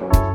Bye. 0.00 0.27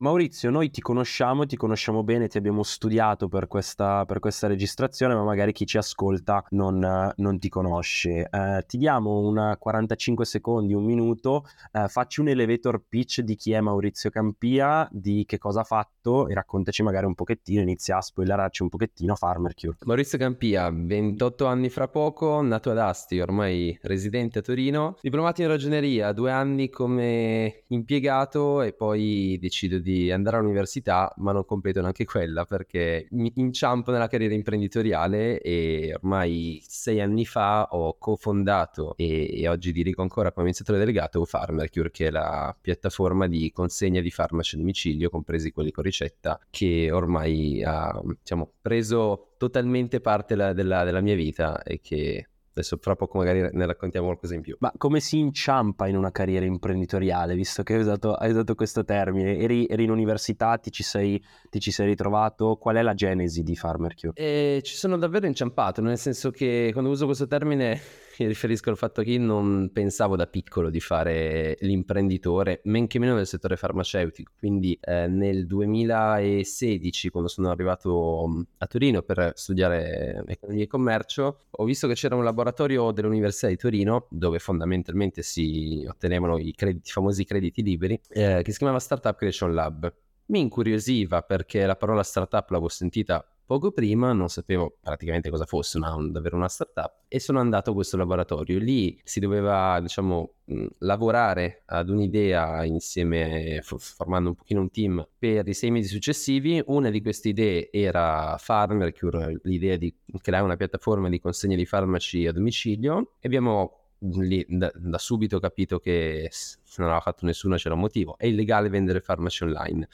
Maurizio, 0.00 0.50
noi 0.50 0.70
ti 0.70 0.80
conosciamo, 0.80 1.44
ti 1.44 1.56
conosciamo 1.56 2.04
bene, 2.04 2.28
ti 2.28 2.38
abbiamo 2.38 2.62
studiato 2.62 3.26
per 3.26 3.48
questa, 3.48 4.04
per 4.04 4.20
questa 4.20 4.46
registrazione, 4.46 5.14
ma 5.14 5.24
magari 5.24 5.52
chi 5.52 5.66
ci 5.66 5.76
ascolta 5.76 6.44
non, 6.50 7.12
non 7.16 7.38
ti 7.40 7.48
conosce. 7.48 8.28
Eh, 8.30 8.64
ti 8.68 8.76
diamo 8.78 9.18
una 9.18 9.56
45 9.56 10.24
secondi, 10.24 10.72
un 10.72 10.84
minuto, 10.84 11.46
eh, 11.72 11.88
facci 11.88 12.20
un 12.20 12.28
elevator 12.28 12.80
pitch 12.88 13.22
di 13.22 13.34
chi 13.34 13.50
è 13.52 13.60
Maurizio 13.60 14.08
Campia, 14.10 14.88
di 14.92 15.24
che 15.26 15.38
cosa 15.38 15.60
ha 15.60 15.64
fatto 15.64 16.28
e 16.28 16.34
raccontaci 16.34 16.84
magari 16.84 17.06
un 17.06 17.14
pochettino, 17.14 17.60
inizia 17.60 17.96
a 17.96 18.00
spoilerarci 18.00 18.62
un 18.62 18.68
pochettino 18.68 19.16
Farmer 19.16 19.52
Cure. 19.54 19.78
Maurizio 19.84 20.16
Campia, 20.16 20.70
28 20.72 21.44
anni 21.46 21.70
fra 21.70 21.88
poco, 21.88 22.40
nato 22.40 22.70
ad 22.70 22.78
Asti, 22.78 23.18
ormai 23.18 23.76
residente 23.82 24.38
a 24.38 24.42
Torino, 24.42 24.96
diplomato 25.00 25.42
in 25.42 25.48
ragioneria, 25.48 26.12
due 26.12 26.30
anni 26.30 26.70
come 26.70 27.64
impiegato 27.68 28.62
e 28.62 28.72
poi 28.72 29.36
decido 29.40 29.78
di 29.78 29.87
di 29.88 30.12
andare 30.12 30.36
all'università, 30.36 31.10
ma 31.16 31.32
non 31.32 31.46
completo 31.46 31.80
neanche 31.80 32.04
quella 32.04 32.44
perché 32.44 33.06
mi 33.12 33.32
inciampo 33.36 33.90
nella 33.90 34.06
carriera 34.06 34.34
imprenditoriale 34.34 35.40
e 35.40 35.94
ormai 35.94 36.62
sei 36.66 37.00
anni 37.00 37.24
fa 37.24 37.68
ho 37.70 37.96
cofondato 37.96 38.94
e, 38.98 39.40
e 39.40 39.48
oggi 39.48 39.72
dirigo 39.72 40.02
ancora 40.02 40.28
come 40.28 40.40
amministratore 40.40 40.78
delegato 40.78 41.24
Pharmacure, 41.24 41.90
che 41.90 42.08
è 42.08 42.10
la 42.10 42.54
piattaforma 42.60 43.26
di 43.26 43.50
consegna 43.50 44.02
di 44.02 44.10
farmaci 44.10 44.56
a 44.56 44.58
domicilio, 44.58 45.08
compresi 45.08 45.52
quelli 45.52 45.70
con 45.70 45.84
ricetta, 45.84 46.38
che 46.50 46.90
ormai 46.90 47.62
ha 47.64 47.98
diciamo, 48.04 48.52
preso 48.60 49.32
totalmente 49.38 50.00
parte 50.00 50.34
la, 50.34 50.52
della, 50.52 50.84
della 50.84 51.00
mia 51.00 51.14
vita 51.14 51.62
e 51.62 51.80
che 51.80 52.28
Adesso 52.58 52.78
fra 52.80 52.96
poco 52.96 53.18
magari 53.18 53.48
ne 53.52 53.66
raccontiamo 53.66 54.06
qualcosa 54.06 54.34
in 54.34 54.40
più. 54.40 54.56
Ma 54.58 54.72
come 54.76 54.98
si 54.98 55.18
inciampa 55.18 55.86
in 55.86 55.96
una 55.96 56.10
carriera 56.10 56.44
imprenditoriale, 56.44 57.34
visto 57.34 57.62
che 57.62 57.74
hai 57.74 57.80
usato, 57.80 58.14
hai 58.14 58.30
usato 58.30 58.54
questo 58.56 58.84
termine? 58.84 59.38
Eri, 59.38 59.66
eri 59.66 59.84
in 59.84 59.90
università, 59.90 60.58
ti 60.58 60.72
ci, 60.72 60.82
sei, 60.82 61.22
ti 61.50 61.60
ci, 61.60 61.70
sei, 61.70 61.86
ritrovato? 61.86 62.56
Qual 62.56 62.74
è 62.74 62.82
la 62.82 62.94
genesi 62.94 63.42
di 63.42 63.54
FarmerQ? 63.54 64.10
Eh, 64.14 64.60
ci 64.64 64.74
sono 64.74 64.96
davvero 64.96 65.26
inciampato, 65.26 65.80
nel 65.80 65.98
senso 65.98 66.30
che 66.30 66.70
quando 66.72 66.90
uso 66.90 67.06
questo 67.06 67.28
termine 67.28 67.80
mi 68.24 68.28
riferisco 68.28 68.70
al 68.70 68.76
fatto 68.76 69.02
che 69.02 69.10
io 69.10 69.20
non 69.20 69.70
pensavo 69.72 70.16
da 70.16 70.26
piccolo 70.26 70.70
di 70.70 70.80
fare 70.80 71.56
l'imprenditore, 71.60 72.60
men 72.64 72.86
che 72.86 72.98
meno 72.98 73.14
nel 73.14 73.26
settore 73.26 73.56
farmaceutico. 73.56 74.32
Quindi 74.38 74.78
eh, 74.80 75.06
nel 75.06 75.46
2016, 75.46 77.10
quando 77.10 77.28
sono 77.28 77.50
arrivato 77.50 78.24
mm, 78.28 78.42
a 78.58 78.66
Torino 78.66 79.02
per 79.02 79.32
studiare 79.34 80.22
economia 80.26 80.64
e 80.64 80.66
commercio, 80.66 81.44
ho 81.50 81.64
visto 81.64 81.86
che 81.86 81.94
c'era 81.94 82.16
un 82.16 82.24
laboratorio 82.24 82.90
dell'Università 82.92 83.48
di 83.48 83.56
Torino 83.56 84.06
dove 84.10 84.38
fondamentalmente 84.38 85.22
si 85.22 85.84
ottenevano 85.88 86.38
i, 86.38 86.52
crediti, 86.54 86.88
i 86.88 86.92
famosi 86.92 87.24
crediti 87.24 87.62
liberi, 87.62 88.00
eh, 88.08 88.42
che 88.42 88.50
si 88.52 88.58
chiamava 88.58 88.78
Startup 88.78 89.16
Creation 89.16 89.54
Lab. 89.54 89.92
Mi 90.26 90.40
incuriosiva 90.40 91.22
perché 91.22 91.64
la 91.64 91.76
parola 91.76 92.02
startup 92.02 92.50
l'avevo 92.50 92.68
sentita 92.68 93.26
poco 93.48 93.72
prima, 93.72 94.12
non 94.12 94.28
sapevo 94.28 94.76
praticamente 94.78 95.30
cosa 95.30 95.46
fosse 95.46 95.78
una, 95.78 95.96
davvero 96.10 96.36
una 96.36 96.50
startup 96.50 97.04
e 97.08 97.18
sono 97.18 97.40
andato 97.40 97.70
a 97.70 97.72
questo 97.72 97.96
laboratorio. 97.96 98.58
Lì 98.58 99.00
si 99.02 99.20
doveva, 99.20 99.80
diciamo, 99.80 100.34
lavorare 100.80 101.62
ad 101.64 101.88
un'idea 101.88 102.62
insieme, 102.66 103.62
formando 103.62 104.28
un 104.28 104.34
pochino 104.34 104.60
un 104.60 104.70
team 104.70 105.08
per 105.16 105.48
i 105.48 105.54
sei 105.54 105.70
mesi 105.70 105.88
successivi. 105.88 106.62
Una 106.66 106.90
di 106.90 107.00
queste 107.00 107.30
idee 107.30 107.70
era 107.72 108.38
Pharmacure, 108.38 109.40
l'idea 109.44 109.78
di 109.78 109.94
creare 110.20 110.44
una 110.44 110.56
piattaforma 110.56 111.08
di 111.08 111.18
consegna 111.18 111.56
di 111.56 111.64
farmaci 111.64 112.26
a 112.26 112.32
domicilio 112.32 113.14
e 113.18 113.28
abbiamo 113.28 113.84
lì 114.00 114.44
da, 114.46 114.70
da 114.74 114.98
subito 114.98 115.40
capito 115.40 115.78
che 115.78 116.28
se 116.30 116.58
non 116.76 116.88
aveva 116.88 117.00
fatto 117.00 117.24
nessuno 117.24 117.56
c'era 117.56 117.74
un 117.74 117.80
motivo. 117.80 118.18
È 118.18 118.26
illegale 118.26 118.68
vendere 118.68 119.00
farmaci 119.00 119.44
online 119.44 119.88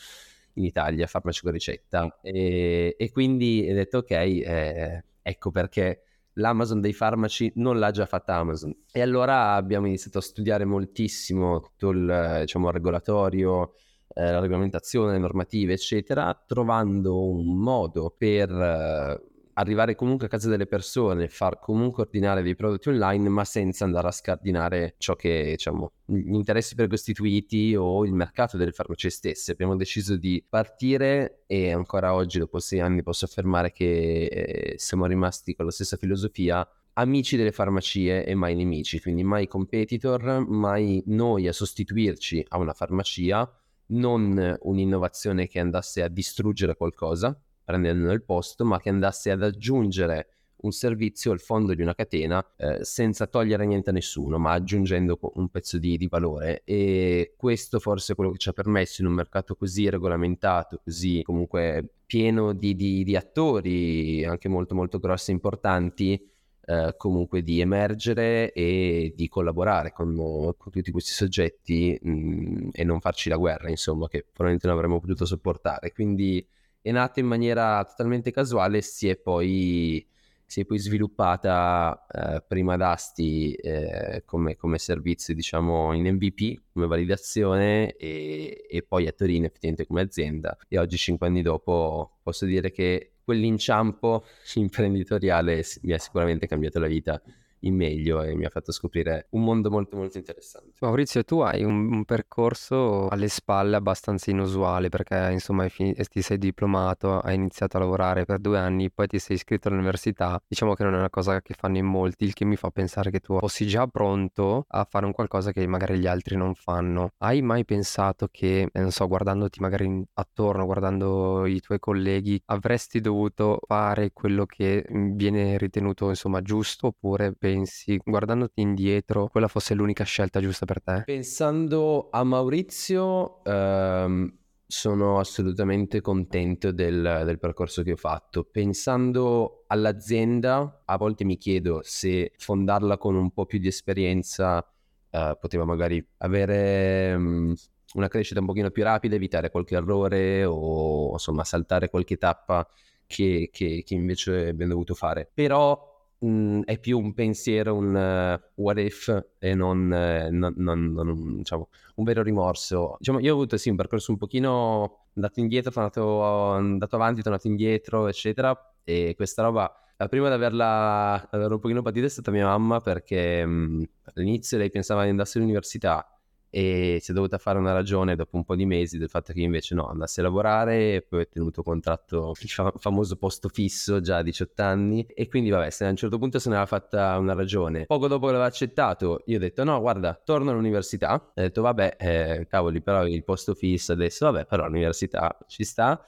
in 0.54 0.64
Italia, 0.64 1.06
farmaci 1.06 1.42
con 1.42 1.52
ricetta. 1.52 2.18
E, 2.22 2.94
e 2.98 3.10
quindi 3.10 3.66
ho 3.70 3.74
detto 3.74 3.98
ok, 3.98 4.10
eh, 4.10 5.04
ecco 5.22 5.50
perché 5.50 6.02
l'Amazon 6.34 6.80
dei 6.80 6.92
farmaci 6.92 7.52
non 7.56 7.78
l'ha 7.78 7.90
già 7.90 8.06
fatta 8.06 8.34
Amazon. 8.34 8.74
E 8.92 9.00
allora 9.00 9.52
abbiamo 9.54 9.86
iniziato 9.86 10.18
a 10.18 10.22
studiare 10.22 10.64
moltissimo 10.64 11.60
tutto 11.60 11.90
il 11.90 12.38
diciamo, 12.40 12.70
regolatorio, 12.70 13.74
eh, 14.14 14.30
la 14.30 14.40
regolamentazione, 14.40 15.12
le 15.12 15.18
normative, 15.18 15.74
eccetera, 15.74 16.42
trovando 16.46 17.28
un 17.28 17.56
modo 17.56 18.14
per... 18.16 18.50
Eh, 18.50 19.32
arrivare 19.54 19.94
comunque 19.94 20.26
a 20.26 20.28
casa 20.28 20.48
delle 20.48 20.66
persone, 20.66 21.28
far 21.28 21.58
comunque 21.58 22.02
ordinare 22.02 22.42
dei 22.42 22.54
prodotti 22.54 22.88
online, 22.88 23.28
ma 23.28 23.44
senza 23.44 23.84
andare 23.84 24.08
a 24.08 24.12
scardinare 24.12 24.94
ciò 24.98 25.14
che, 25.16 25.50
diciamo, 25.50 25.92
gli 26.04 26.34
interessi 26.34 26.74
precostituiti 26.74 27.74
o 27.76 28.04
il 28.04 28.12
mercato 28.12 28.56
delle 28.56 28.72
farmacie 28.72 29.10
stesse. 29.10 29.52
Abbiamo 29.52 29.76
deciso 29.76 30.16
di 30.16 30.44
partire 30.48 31.44
e 31.46 31.72
ancora 31.72 32.14
oggi, 32.14 32.38
dopo 32.38 32.58
sei 32.58 32.80
anni, 32.80 33.02
posso 33.02 33.24
affermare 33.24 33.72
che 33.72 34.24
eh, 34.24 34.74
siamo 34.76 35.06
rimasti 35.06 35.54
con 35.54 35.66
la 35.66 35.70
stessa 35.70 35.96
filosofia 35.96 36.66
amici 36.94 37.36
delle 37.36 37.52
farmacie 37.52 38.24
e 38.24 38.34
mai 38.34 38.54
nemici, 38.54 39.00
quindi 39.00 39.24
mai 39.24 39.46
competitor, 39.46 40.46
mai 40.46 41.02
noi 41.06 41.48
a 41.48 41.52
sostituirci 41.52 42.44
a 42.48 42.58
una 42.58 42.72
farmacia, 42.72 43.50
non 43.86 44.56
un'innovazione 44.60 45.48
che 45.48 45.58
andasse 45.58 46.02
a 46.02 46.08
distruggere 46.08 46.76
qualcosa, 46.76 47.36
prendendo 47.64 48.12
il 48.12 48.22
posto, 48.22 48.64
ma 48.64 48.78
che 48.78 48.90
andasse 48.90 49.30
ad 49.30 49.42
aggiungere 49.42 50.28
un 50.64 50.72
servizio 50.72 51.32
al 51.32 51.40
fondo 51.40 51.74
di 51.74 51.82
una 51.82 51.94
catena 51.94 52.44
eh, 52.56 52.84
senza 52.84 53.26
togliere 53.26 53.66
niente 53.66 53.90
a 53.90 53.92
nessuno, 53.92 54.38
ma 54.38 54.52
aggiungendo 54.52 55.18
un 55.34 55.48
pezzo 55.48 55.78
di, 55.78 55.96
di, 55.96 56.08
valore. 56.08 56.62
E 56.64 57.34
questo 57.36 57.78
forse 57.78 58.12
è 58.12 58.16
quello 58.16 58.30
che 58.32 58.38
ci 58.38 58.48
ha 58.48 58.52
permesso 58.52 59.02
in 59.02 59.08
un 59.08 59.14
mercato 59.14 59.54
così 59.54 59.88
regolamentato, 59.88 60.80
così 60.82 61.22
comunque 61.22 61.96
pieno 62.06 62.52
di, 62.52 62.74
di, 62.74 63.04
di 63.04 63.16
attori, 63.16 64.24
anche 64.24 64.48
molto 64.48 64.74
molto 64.74 64.98
grossi 64.98 65.30
e 65.30 65.34
importanti, 65.34 66.32
eh, 66.66 66.94
comunque 66.96 67.42
di 67.42 67.60
emergere 67.60 68.52
e 68.52 69.12
di 69.14 69.28
collaborare 69.28 69.92
con, 69.92 70.14
con 70.56 70.72
tutti 70.72 70.90
questi 70.90 71.12
soggetti 71.12 71.98
mh, 72.00 72.10
mm, 72.10 72.68
e 72.72 72.84
non 72.84 73.00
farci 73.00 73.28
la 73.28 73.36
guerra, 73.36 73.68
insomma, 73.68 74.08
che 74.08 74.22
probabilmente 74.22 74.66
non 74.66 74.76
avremmo 74.76 74.98
potuto 75.00 75.26
sopportare. 75.26 75.92
Quindi 75.92 76.46
è 76.84 76.90
nata 76.90 77.18
in 77.18 77.24
maniera 77.24 77.82
totalmente 77.82 78.30
casuale 78.30 78.76
e 78.76 78.82
si 78.82 79.08
è 79.08 79.16
poi, 79.16 80.06
si 80.44 80.60
è 80.60 80.64
poi 80.66 80.78
sviluppata 80.78 82.04
eh, 82.12 82.44
prima 82.46 82.74
ad 82.74 82.82
Asti 82.82 83.54
eh, 83.54 84.22
come, 84.26 84.54
come, 84.56 84.76
servizio 84.76 85.32
diciamo 85.32 85.94
in 85.94 86.04
MVP, 86.12 86.60
come 86.74 86.86
validazione 86.86 87.96
e, 87.96 88.66
e 88.68 88.82
poi 88.82 89.06
a 89.06 89.12
Torino 89.12 89.46
effettivamente 89.46 89.86
come 89.86 90.02
azienda. 90.02 90.58
E 90.68 90.78
oggi 90.78 90.98
cinque 90.98 91.26
anni 91.26 91.40
dopo 91.40 92.18
posso 92.22 92.44
dire 92.44 92.70
che 92.70 93.14
quell'inciampo 93.24 94.22
imprenditoriale 94.56 95.64
mi 95.84 95.92
ha 95.94 95.98
sicuramente 95.98 96.46
cambiato 96.46 96.80
la 96.80 96.86
vita 96.86 97.18
in 97.66 97.74
meglio 97.74 98.22
e 98.22 98.34
mi 98.34 98.44
ha 98.44 98.50
fatto 98.50 98.72
scoprire 98.72 99.26
un 99.30 99.42
mondo 99.42 99.70
molto 99.70 99.96
molto 99.96 100.18
interessante. 100.18 100.72
Maurizio, 100.80 101.24
tu 101.24 101.40
hai 101.40 101.64
un, 101.64 101.92
un 101.92 102.04
percorso 102.04 103.08
alle 103.08 103.28
spalle 103.28 103.76
abbastanza 103.76 104.30
inusuale 104.30 104.88
perché 104.88 105.28
insomma 105.32 105.68
fin- 105.68 105.94
ti 105.94 106.22
sei 106.22 106.38
diplomato, 106.38 107.18
hai 107.20 107.34
iniziato 107.34 107.76
a 107.76 107.80
lavorare 107.80 108.24
per 108.24 108.38
due 108.38 108.58
anni, 108.58 108.90
poi 108.90 109.06
ti 109.06 109.18
sei 109.18 109.36
iscritto 109.36 109.68
all'università. 109.68 110.40
Diciamo 110.46 110.74
che 110.74 110.84
non 110.84 110.94
è 110.94 110.98
una 110.98 111.10
cosa 111.10 111.40
che 111.40 111.54
fanno 111.54 111.78
in 111.78 111.86
molti, 111.86 112.24
il 112.24 112.32
che 112.34 112.44
mi 112.44 112.56
fa 112.56 112.70
pensare 112.70 113.10
che 113.10 113.20
tu 113.20 113.38
fossi 113.38 113.66
già 113.66 113.86
pronto 113.86 114.64
a 114.68 114.86
fare 114.88 115.06
un 115.06 115.12
qualcosa 115.12 115.52
che 115.52 115.66
magari 115.66 115.98
gli 115.98 116.06
altri 116.06 116.36
non 116.36 116.54
fanno. 116.54 117.12
Hai 117.18 117.42
mai 117.42 117.64
pensato 117.64 118.28
che, 118.30 118.68
eh, 118.72 118.80
non 118.80 118.90
so, 118.90 119.06
guardandoti 119.08 119.60
magari 119.60 120.02
attorno, 120.14 120.64
guardando 120.66 121.46
i 121.46 121.60
tuoi 121.60 121.78
colleghi, 121.78 122.40
avresti 122.46 123.00
dovuto 123.00 123.60
fare 123.66 124.10
quello 124.12 124.46
che 124.46 124.84
mm, 124.90 125.16
viene 125.16 125.58
ritenuto 125.58 126.08
insomma 126.08 126.42
giusto 126.42 126.88
oppure 126.88 127.32
pensi 127.34 127.53
pensi, 127.54 128.00
guardandoti 128.04 128.60
indietro, 128.60 129.28
quella 129.28 129.48
fosse 129.48 129.74
l'unica 129.74 130.04
scelta 130.04 130.40
giusta 130.40 130.66
per 130.66 130.82
te? 130.82 131.02
Pensando 131.04 132.08
a 132.10 132.24
Maurizio, 132.24 133.44
ehm, 133.44 134.38
sono 134.66 135.20
assolutamente 135.20 136.00
contento 136.00 136.72
del, 136.72 137.22
del, 137.24 137.38
percorso 137.38 137.82
che 137.82 137.92
ho 137.92 137.96
fatto. 137.96 138.44
Pensando 138.44 139.64
all'azienda, 139.68 140.82
a 140.84 140.96
volte 140.96 141.24
mi 141.24 141.36
chiedo 141.36 141.80
se 141.82 142.32
fondarla 142.36 142.98
con 142.98 143.14
un 143.14 143.30
po' 143.30 143.46
più 143.46 143.58
di 143.58 143.68
esperienza 143.68 144.66
eh, 145.10 145.36
poteva 145.40 145.64
magari 145.64 146.04
avere 146.18 147.14
um, 147.14 147.54
una 147.94 148.08
crescita 148.08 148.40
un 148.40 148.46
pochino 148.46 148.70
più 148.70 148.82
rapida, 148.82 149.14
evitare 149.14 149.50
qualche 149.50 149.76
errore 149.76 150.44
o 150.44 151.12
insomma 151.12 151.44
saltare 151.44 151.88
qualche 151.88 152.16
tappa 152.16 152.66
che, 153.06 153.50
che, 153.52 153.84
che 153.86 153.94
invece 153.94 154.48
abbiamo 154.48 154.72
dovuto 154.72 154.94
fare. 154.94 155.30
Però 155.32 155.93
mh, 156.26 156.62
è 156.64 156.78
più 156.78 156.98
un 156.98 157.14
pensiero, 157.14 157.74
un 157.74 157.94
uh, 157.94 158.60
what 158.60 158.78
if 158.78 159.24
e 159.38 159.54
non, 159.54 159.90
uh, 159.90 160.34
non, 160.34 160.54
non, 160.56 160.92
non 160.92 161.36
diciamo, 161.38 161.68
un 161.96 162.04
vero 162.04 162.22
rimorso. 162.22 162.96
Diciamo, 162.98 163.20
io 163.20 163.32
ho 163.32 163.34
avuto 163.34 163.56
sì 163.56 163.70
un 163.70 163.76
percorso 163.76 164.12
un 164.12 164.18
pochino 164.18 165.06
andato 165.14 165.40
indietro, 165.40 165.70
tornato, 165.70 166.22
andato 166.22 166.96
avanti, 166.96 167.22
tornato 167.22 167.46
indietro, 167.46 168.08
eccetera. 168.08 168.56
E 168.84 169.14
questa 169.16 169.42
roba, 169.42 169.72
la 169.96 170.08
prima 170.08 170.26
ad 170.26 170.32
averla, 170.32 171.14
ad 171.14 171.28
averla 171.30 171.54
un 171.54 171.60
pochino 171.60 171.82
patita 171.82 172.06
è 172.06 172.10
stata 172.10 172.30
mia 172.30 172.46
mamma 172.46 172.80
perché 172.80 173.44
mh, 173.44 173.50
mhmm, 173.50 173.84
all'inizio 174.14 174.58
lei 174.58 174.70
pensava 174.70 175.04
di 175.04 175.10
andasse 175.10 175.38
all'università 175.38 176.13
e 176.54 176.98
si 177.00 177.10
è 177.10 177.14
dovuta 177.14 177.36
fare 177.36 177.58
una 177.58 177.72
ragione 177.72 178.14
dopo 178.14 178.36
un 178.36 178.44
po' 178.44 178.54
di 178.54 178.64
mesi 178.64 178.96
del 178.96 179.08
fatto 179.08 179.32
che 179.32 179.40
invece 179.40 179.74
no, 179.74 179.88
andasse 179.88 180.20
a 180.20 180.22
lavorare, 180.22 181.02
poi 181.02 181.22
ha 181.22 181.24
tenuto 181.24 181.64
contratto, 181.64 182.32
il 182.40 182.72
famoso 182.76 183.16
posto 183.16 183.48
fisso 183.48 184.00
già 184.00 184.18
a 184.18 184.22
18 184.22 184.62
anni 184.62 185.02
e 185.02 185.26
quindi 185.26 185.50
vabbè, 185.50 185.68
a 185.76 185.88
un 185.88 185.96
certo 185.96 186.16
punto 186.16 186.38
se 186.38 186.50
ne 186.50 186.54
aveva 186.54 186.68
fatta 186.68 187.18
una 187.18 187.34
ragione. 187.34 187.86
Poco 187.86 188.06
dopo 188.06 188.26
che 188.26 188.32
l'aveva 188.32 188.48
accettato, 188.48 189.22
io 189.26 189.38
ho 189.38 189.40
detto 189.40 189.64
no, 189.64 189.80
guarda, 189.80 190.14
torno 190.24 190.52
all'università. 190.52 191.14
Ho 191.14 191.32
detto 191.34 191.60
vabbè, 191.60 191.96
eh, 191.98 192.46
cavoli, 192.48 192.80
però 192.80 193.04
il 193.04 193.24
posto 193.24 193.54
fisso 193.54 193.90
adesso, 193.90 194.30
vabbè, 194.30 194.46
però 194.46 194.68
l'università 194.68 195.36
ci 195.48 195.64
sta 195.64 196.06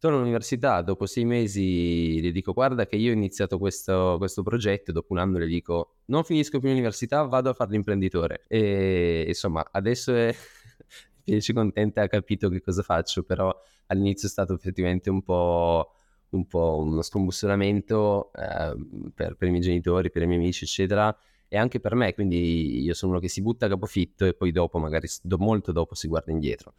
Torno 0.00 0.18
all'università, 0.18 0.80
dopo 0.82 1.06
sei 1.06 1.24
mesi 1.24 2.20
gli 2.20 2.30
dico 2.30 2.52
guarda 2.52 2.86
che 2.86 2.94
io 2.94 3.10
ho 3.10 3.14
iniziato 3.14 3.58
questo, 3.58 4.14
questo 4.18 4.44
progetto, 4.44 4.92
dopo 4.92 5.12
un 5.12 5.18
anno 5.18 5.38
le 5.38 5.46
dico 5.46 5.96
non 6.06 6.22
finisco 6.22 6.60
più 6.60 6.68
l'università, 6.68 7.22
vado 7.22 7.50
a 7.50 7.52
fare 7.52 7.72
l'imprenditore. 7.72 8.44
E 8.46 9.24
insomma 9.26 9.66
adesso 9.72 10.14
è 10.14 10.32
felice, 11.24 11.52
contenta, 11.52 12.02
ha 12.02 12.08
capito 12.08 12.48
che 12.48 12.60
cosa 12.60 12.82
faccio, 12.82 13.24
però 13.24 13.52
all'inizio 13.86 14.28
è 14.28 14.30
stato 14.30 14.54
effettivamente 14.54 15.10
un 15.10 15.22
po', 15.22 15.92
un 16.30 16.46
po 16.46 16.78
uno 16.78 17.02
scombussolamento 17.02 18.30
eh, 18.34 18.76
per, 19.12 19.34
per 19.34 19.48
i 19.48 19.50
miei 19.50 19.62
genitori, 19.62 20.12
per 20.12 20.22
i 20.22 20.26
miei 20.26 20.38
amici, 20.38 20.62
eccetera 20.62 21.16
e 21.48 21.56
anche 21.56 21.80
per 21.80 21.94
me, 21.94 22.12
quindi 22.14 22.82
io 22.82 22.92
sono 22.92 23.12
uno 23.12 23.20
che 23.20 23.28
si 23.28 23.40
butta 23.40 23.66
a 23.66 23.68
capofitto 23.70 24.26
e 24.26 24.34
poi 24.34 24.52
dopo, 24.52 24.78
magari 24.78 25.08
molto 25.38 25.72
dopo, 25.72 25.94
si 25.94 26.06
guarda 26.06 26.30
indietro. 26.30 26.74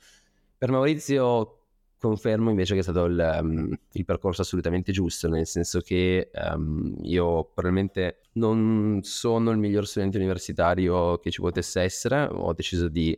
Per 0.57 0.69
Maurizio 0.69 1.58
confermo 1.99 2.49
invece 2.49 2.73
che 2.73 2.79
è 2.79 2.83
stato 2.83 3.05
il, 3.05 3.39
um, 3.41 3.77
il, 3.91 4.05
percorso 4.05 4.41
assolutamente 4.41 4.91
giusto, 4.91 5.27
nel 5.27 5.45
senso 5.45 5.81
che 5.81 6.31
um, 6.33 6.95
io 7.01 7.43
probabilmente 7.53 8.21
non 8.33 8.99
sono 9.03 9.51
il 9.51 9.57
miglior 9.57 9.85
studente 9.85 10.17
universitario 10.17 11.17
che 11.17 11.29
ci 11.29 11.41
potesse 11.41 11.81
essere, 11.81 12.27
ho 12.31 12.53
deciso 12.53 12.87
di, 12.87 13.17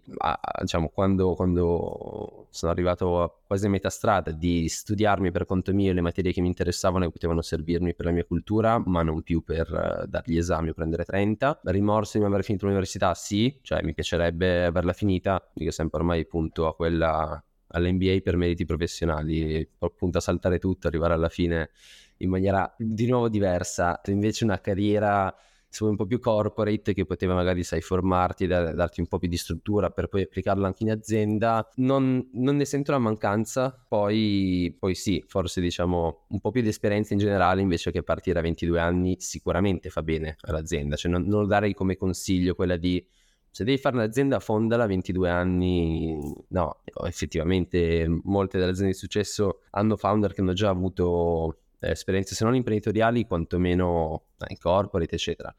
diciamo, 0.61 0.89
quando, 0.89 1.35
quando, 1.35 2.47
sono 2.49 2.71
arrivato 2.71 3.21
a 3.21 3.33
quasi 3.45 3.67
a 3.67 3.69
metà 3.69 3.89
strada, 3.89 4.31
di 4.31 4.67
studiarmi 4.67 5.31
per 5.31 5.45
conto 5.45 5.73
mio 5.73 5.93
le 5.93 6.01
materie 6.01 6.33
che 6.33 6.41
mi 6.41 6.47
interessavano 6.47 7.05
e 7.05 7.11
potevano 7.11 7.41
servirmi 7.41 7.93
per 7.93 8.05
la 8.05 8.11
mia 8.11 8.25
cultura, 8.25 8.81
ma 8.83 9.03
non 9.03 9.21
più 9.21 9.43
per 9.43 9.69
uh, 9.69 10.07
dare 10.07 10.23
gli 10.25 10.37
esami 10.37 10.69
o 10.69 10.73
prendere 10.73 11.05
30. 11.05 11.61
Rimorso 11.65 12.17
di 12.17 12.23
non 12.23 12.33
aver 12.33 12.43
finito 12.43 12.65
l'università, 12.65 13.13
sì, 13.13 13.59
cioè 13.61 13.83
mi 13.83 13.93
piacerebbe 13.93 14.65
averla 14.65 14.93
finita, 14.93 15.51
io 15.55 15.71
sempre 15.71 15.99
ormai 15.99 16.25
punto 16.25 16.67
a 16.67 16.75
quella 16.75 17.43
all'NBA 17.71 18.19
per 18.23 18.35
meriti 18.37 18.65
professionali, 18.65 19.67
appunto 19.79 20.17
a 20.17 20.21
saltare 20.21 20.59
tutto, 20.59 20.87
arrivare 20.87 21.13
alla 21.13 21.29
fine 21.29 21.71
in 22.17 22.29
maniera 22.29 22.73
di 22.77 23.07
nuovo 23.07 23.29
diversa, 23.29 23.99
invece 24.05 24.43
una 24.43 24.59
carriera 24.59 25.33
un 25.79 25.95
po' 25.95 26.05
più 26.05 26.19
corporate 26.19 26.93
che 26.93 27.05
poteva 27.05 27.33
magari 27.33 27.63
sai 27.63 27.81
formarti, 27.81 28.45
da, 28.45 28.73
darti 28.73 28.99
un 28.99 29.07
po' 29.07 29.17
più 29.17 29.29
di 29.29 29.37
struttura 29.37 29.89
per 29.89 30.07
poi 30.07 30.23
applicarla 30.23 30.67
anche 30.67 30.83
in 30.83 30.91
azienda. 30.91 31.67
Non, 31.75 32.29
non 32.33 32.57
ne 32.57 32.65
sento 32.65 32.91
la 32.91 32.99
mancanza 32.99 33.83
poi, 33.87 34.75
poi, 34.77 34.95
sì 34.95 35.23
forse 35.25 35.61
diciamo 35.61 36.25
un 36.27 36.39
po' 36.39 36.51
più 36.51 36.61
di 36.61 36.67
esperienza 36.67 37.13
in 37.13 37.19
generale 37.19 37.61
invece 37.61 37.91
che 37.91 38.03
partire 38.03 38.39
a 38.39 38.41
22 38.41 38.79
anni 38.79 39.15
sicuramente 39.19 39.89
fa 39.89 40.03
bene 40.03 40.35
all'azienda. 40.41 40.95
Cioè 40.95 41.09
non, 41.09 41.23
non 41.23 41.47
darei 41.47 41.73
come 41.73 41.95
consiglio 41.95 42.53
quella 42.53 42.75
di 42.75 43.03
se 43.51 43.65
devi 43.65 43.77
fare 43.77 43.97
un'azienda 43.97 44.39
fondala 44.39 44.85
a 44.85 44.87
22 44.87 45.29
anni, 45.29 46.17
no, 46.47 46.79
effettivamente 47.05 48.07
molte 48.23 48.57
delle 48.57 48.71
aziende 48.71 48.93
di 48.93 48.97
successo 48.97 49.59
hanno 49.71 49.97
founder 49.97 50.33
che 50.33 50.39
hanno 50.39 50.53
già 50.53 50.69
avuto 50.69 51.57
eh, 51.79 51.91
esperienze 51.91 52.33
se 52.33 52.45
non 52.45 52.55
imprenditoriali, 52.55 53.25
quantomeno 53.25 54.23
in 54.47 54.57
corporate, 54.57 55.15
eccetera. 55.15 55.53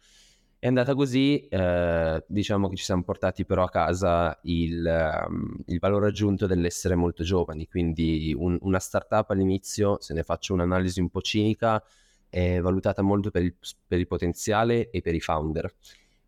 È 0.58 0.68
andata 0.68 0.94
così, 0.94 1.46
eh, 1.48 2.24
diciamo 2.26 2.68
che 2.68 2.76
ci 2.76 2.84
siamo 2.84 3.02
portati 3.02 3.44
però 3.44 3.64
a 3.64 3.68
casa 3.68 4.38
il, 4.44 5.26
um, 5.28 5.56
il 5.66 5.78
valore 5.78 6.06
aggiunto 6.06 6.46
dell'essere 6.46 6.94
molto 6.94 7.24
giovani, 7.24 7.66
quindi 7.66 8.34
un, 8.34 8.56
una 8.62 8.78
startup 8.78 9.28
all'inizio, 9.30 10.00
se 10.00 10.14
ne 10.14 10.22
faccio 10.22 10.54
un'analisi 10.54 11.00
un 11.00 11.10
po' 11.10 11.20
cinica, 11.20 11.82
è 12.28 12.58
valutata 12.60 13.02
molto 13.02 13.30
per 13.30 13.42
il, 13.42 13.54
per 13.86 13.98
il 13.98 14.06
potenziale 14.06 14.88
e 14.88 15.02
per 15.02 15.14
i 15.14 15.20
founder 15.20 15.74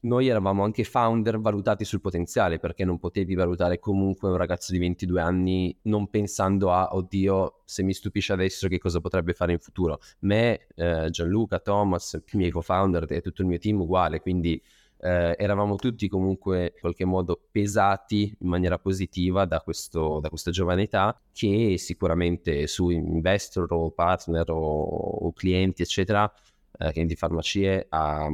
noi 0.05 0.29
eravamo 0.29 0.65
anche 0.65 0.85
founder 0.85 1.39
valutati 1.41 1.85
sul 1.85 2.01
potenziale 2.01 2.59
perché 2.59 2.85
non 2.85 2.99
potevi 2.99 3.35
valutare 3.35 3.79
comunque 3.79 4.31
un 4.31 4.37
ragazzo 4.37 4.73
di 4.73 4.79
22 4.79 5.21
anni 5.21 5.77
non 5.83 6.09
pensando 6.09 6.73
a 6.73 6.95
oddio 6.95 7.63
se 7.65 7.83
mi 7.83 7.93
stupisce 7.93 8.33
adesso 8.33 8.69
che 8.69 8.79
cosa 8.79 9.01
potrebbe 9.01 9.33
fare 9.33 9.53
in 9.53 9.59
futuro? 9.59 9.99
Me, 10.21 10.67
eh, 10.75 11.09
Gianluca, 11.11 11.59
Thomas, 11.59 12.21
i 12.33 12.37
miei 12.37 12.51
co-founder 12.51 13.07
e 13.11 13.21
tutto 13.21 13.43
il 13.43 13.49
mio 13.49 13.59
team 13.59 13.81
uguale 13.81 14.21
quindi 14.21 14.61
eh, 15.01 15.35
eravamo 15.39 15.77
tutti 15.77 16.09
comunque 16.09 16.73
in 16.75 16.81
qualche 16.81 17.05
modo 17.05 17.41
pesati 17.51 18.37
in 18.41 18.49
maniera 18.49 18.79
positiva 18.79 19.45
da, 19.45 19.61
questo, 19.61 20.21
da 20.21 20.29
questa 20.29 20.51
giovane 20.51 20.83
età 20.83 21.19
che 21.33 21.77
sicuramente 21.79 22.67
su 22.67 22.91
investor 22.91 23.73
o 23.73 23.91
partner 23.91 24.51
o, 24.51 24.57
o 24.57 25.33
clienti 25.33 25.83
eccetera 25.83 26.31
eh, 26.79 26.93
clienti 26.93 27.17
farmacie 27.17 27.87
ha 27.89 28.29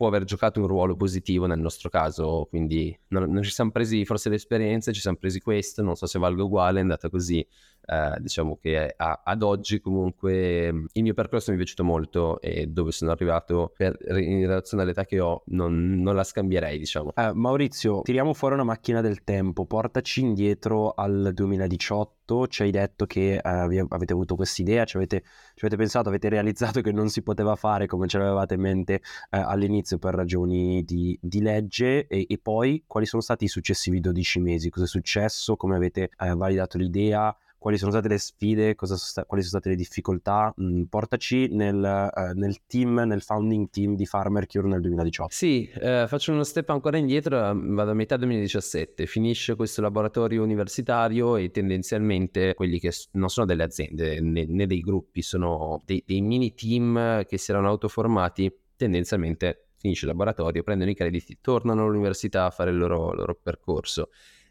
può 0.00 0.08
aver 0.08 0.24
giocato 0.24 0.60
un 0.60 0.66
ruolo 0.66 0.96
positivo 0.96 1.44
nel 1.44 1.58
nostro 1.58 1.90
caso, 1.90 2.46
quindi 2.48 2.98
non, 3.08 3.30
non 3.30 3.42
ci 3.42 3.50
siamo 3.50 3.70
presi 3.70 4.06
forse 4.06 4.30
l'esperienza, 4.30 4.92
ci 4.92 5.00
siamo 5.00 5.18
presi 5.18 5.40
questo, 5.40 5.82
non 5.82 5.94
so 5.94 6.06
se 6.06 6.18
valga 6.18 6.42
uguale, 6.42 6.78
è 6.78 6.80
andata 6.80 7.10
così, 7.10 7.46
eh, 7.90 8.20
diciamo 8.20 8.56
che 8.60 8.94
a, 8.96 9.22
ad 9.24 9.42
oggi 9.42 9.80
comunque 9.80 10.72
mm, 10.72 10.84
il 10.92 11.02
mio 11.02 11.14
percorso 11.14 11.50
mi 11.50 11.56
è 11.56 11.58
piaciuto 11.58 11.82
molto 11.82 12.40
e 12.40 12.66
dove 12.68 12.92
sono 12.92 13.10
arrivato 13.10 13.72
per, 13.76 13.98
in 14.06 14.46
relazione 14.46 14.84
all'età 14.84 15.04
che 15.04 15.18
ho 15.18 15.42
non, 15.46 16.00
non 16.00 16.14
la 16.14 16.22
scambierei, 16.22 16.78
diciamo. 16.78 17.12
Eh, 17.16 17.32
Maurizio, 17.34 18.02
tiriamo 18.02 18.32
fuori 18.32 18.54
una 18.54 18.64
macchina 18.64 19.00
del 19.00 19.24
tempo, 19.24 19.66
portaci 19.66 20.20
indietro 20.20 20.92
al 20.92 21.32
2018 21.34 22.46
ci 22.46 22.62
hai 22.62 22.70
detto 22.70 23.06
che 23.06 23.34
eh, 23.34 23.40
avete 23.42 24.12
avuto 24.12 24.36
questa 24.36 24.62
idea, 24.62 24.84
ci 24.84 24.96
avete, 24.96 25.22
ci 25.54 25.64
avete, 25.64 25.76
pensato, 25.76 26.08
avete 26.08 26.28
realizzato 26.28 26.80
che 26.80 26.92
non 26.92 27.08
si 27.08 27.22
poteva 27.22 27.56
fare 27.56 27.86
come 27.86 28.06
ce 28.06 28.18
l'avevate 28.18 28.54
in 28.54 28.60
mente 28.60 28.94
eh, 28.94 29.00
all'inizio 29.30 29.98
per 29.98 30.14
ragioni 30.14 30.84
di, 30.84 31.18
di 31.20 31.40
legge 31.40 32.06
e, 32.06 32.26
e, 32.28 32.38
poi 32.38 32.84
quali 32.86 33.06
sono 33.06 33.20
stati 33.20 33.46
i 33.46 33.48
successivi 33.48 33.98
12 33.98 34.38
mesi, 34.38 34.70
cosa 34.70 34.84
è 34.84 34.88
successo, 34.88 35.56
come 35.56 35.74
avete 35.74 36.10
eh, 36.18 36.34
validato 36.34 36.78
l'idea, 36.78 37.36
quali 37.60 37.76
sono 37.76 37.90
state 37.90 38.08
le 38.08 38.18
sfide, 38.18 38.74
sta- 38.80 39.24
quali 39.26 39.42
sono 39.44 39.60
state 39.60 39.68
le 39.68 39.76
difficoltà. 39.76 40.52
Mm, 40.60 40.84
portaci 40.84 41.48
nel, 41.52 41.76
uh, 41.76 42.32
nel, 42.38 42.56
team, 42.66 43.00
nel 43.00 43.20
founding 43.20 43.68
team 43.68 43.94
di 43.94 44.06
Farmercure 44.06 44.66
nel 44.66 44.80
2018. 44.80 45.30
Sì, 45.30 45.68
eh, 45.68 46.06
faccio 46.08 46.32
uno 46.32 46.42
step 46.42 46.70
ancora 46.70 46.96
indietro, 46.96 47.38
vado 47.38 47.90
a 47.90 47.94
metà 47.94 48.16
2017, 48.16 49.04
finisce 49.04 49.56
questo 49.56 49.82
laboratorio 49.82 50.42
universitario 50.42 51.36
e 51.36 51.50
tendenzialmente 51.50 52.54
quelli 52.54 52.80
che 52.80 52.92
non 53.12 53.28
sono 53.28 53.44
delle 53.44 53.62
aziende 53.62 54.20
né, 54.22 54.46
né 54.46 54.66
dei 54.66 54.80
gruppi, 54.80 55.20
sono 55.20 55.82
dei, 55.84 56.02
dei 56.06 56.22
mini 56.22 56.54
team 56.54 57.24
che 57.26 57.36
si 57.36 57.50
erano 57.50 57.68
autoformati, 57.68 58.50
tendenzialmente 58.74 59.66
finisce 59.76 60.06
il 60.06 60.12
laboratorio, 60.12 60.62
prendono 60.62 60.90
i 60.90 60.94
crediti, 60.94 61.38
tornano 61.42 61.84
all'università 61.84 62.46
a 62.46 62.50
fare 62.50 62.70
il 62.70 62.78
loro, 62.78 63.12
loro 63.12 63.34
percorso. 63.34 64.08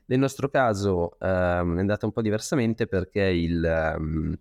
Nel 0.09 0.17
nostro 0.17 0.49
caso 0.49 1.17
ehm, 1.19 1.77
è 1.77 1.79
andata 1.79 2.07
un 2.07 2.11
po' 2.11 2.23
diversamente 2.23 2.87
perché 2.87 3.21
il 3.21 3.63
ehm, 3.63 4.35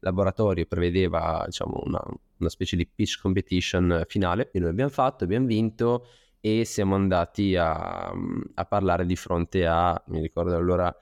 laboratorio 0.00 0.66
prevedeva 0.66 1.42
diciamo, 1.46 1.82
una, 1.86 2.02
una, 2.36 2.48
specie 2.50 2.76
di 2.76 2.86
pitch 2.86 3.20
competition 3.22 4.04
finale 4.06 4.50
che 4.50 4.58
noi 4.58 4.68
abbiamo 4.68 4.90
fatto, 4.90 5.24
abbiamo 5.24 5.46
vinto 5.46 6.06
e 6.38 6.66
siamo 6.66 6.96
andati 6.96 7.56
a, 7.56 8.10
a 8.10 8.64
parlare 8.66 9.06
di 9.06 9.16
fronte 9.16 9.66
a, 9.66 10.00
mi 10.08 10.20
ricordo 10.20 10.54
allora, 10.54 10.94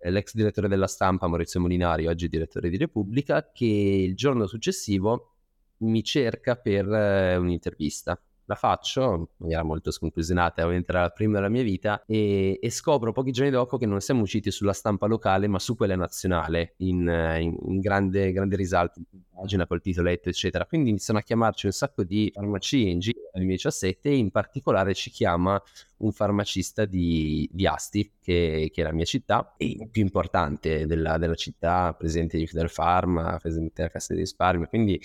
l'ex 0.00 0.34
direttore 0.34 0.68
della 0.68 0.86
stampa 0.86 1.26
Maurizio 1.26 1.58
Molinari, 1.58 2.06
oggi 2.06 2.28
direttore 2.28 2.70
di 2.70 2.76
Repubblica, 2.76 3.50
che 3.52 3.64
il 3.64 4.14
giorno 4.14 4.46
successivo 4.46 5.32
mi 5.78 6.04
cerca 6.04 6.54
per 6.54 6.88
eh, 6.88 7.36
un'intervista 7.36 8.16
la 8.46 8.54
faccio 8.54 9.14
in 9.14 9.26
maniera 9.38 9.62
molto 9.62 9.90
sconclusionata, 9.90 10.62
ovviamente 10.62 10.90
era 10.90 11.02
la 11.02 11.10
prima 11.10 11.34
della 11.34 11.48
mia 11.48 11.62
vita 11.62 12.02
e, 12.06 12.58
e, 12.60 12.70
scopro 12.70 13.12
pochi 13.12 13.32
giorni 13.32 13.50
dopo 13.50 13.76
che 13.76 13.86
non 13.86 14.00
siamo 14.00 14.22
usciti 14.22 14.50
sulla 14.50 14.72
stampa 14.72 15.06
locale 15.06 15.48
ma 15.48 15.58
su 15.58 15.76
quella 15.76 15.96
nazionale 15.96 16.74
in, 16.78 17.00
in, 17.40 17.56
in 17.66 17.80
grande, 17.80 18.32
grande 18.32 18.56
risalto 18.56 19.00
pagina 19.34 19.66
col 19.66 19.82
titoletto 19.82 20.28
eccetera. 20.28 20.64
Quindi 20.64 20.90
iniziano 20.90 21.18
a 21.18 21.22
chiamarci 21.22 21.66
un 21.66 21.72
sacco 21.72 22.04
di 22.04 22.30
farmacie 22.32 22.76
in 22.78 23.00
giro 23.00 23.20
nel 23.34 23.44
2017 23.44 24.08
e 24.08 24.16
in 24.16 24.30
particolare 24.30 24.94
ci 24.94 25.10
chiama 25.10 25.60
un 25.98 26.12
farmacista 26.12 26.84
di, 26.84 27.48
di 27.52 27.66
Asti 27.66 28.12
che, 28.20 28.70
che, 28.72 28.80
è 28.80 28.84
la 28.84 28.92
mia 28.92 29.04
città 29.04 29.54
e 29.56 29.66
il 29.66 29.88
più 29.90 30.02
importante 30.02 30.86
della, 30.86 31.18
della 31.18 31.34
città 31.34 31.94
presente 31.94 32.38
di 32.38 32.46
Fidel 32.46 32.70
Pharma 32.72 33.38
presente 33.38 33.72
della 33.76 33.88
Cassa 33.88 34.14
di 34.14 34.20
Risparmio 34.20 34.66
quindi 34.66 35.00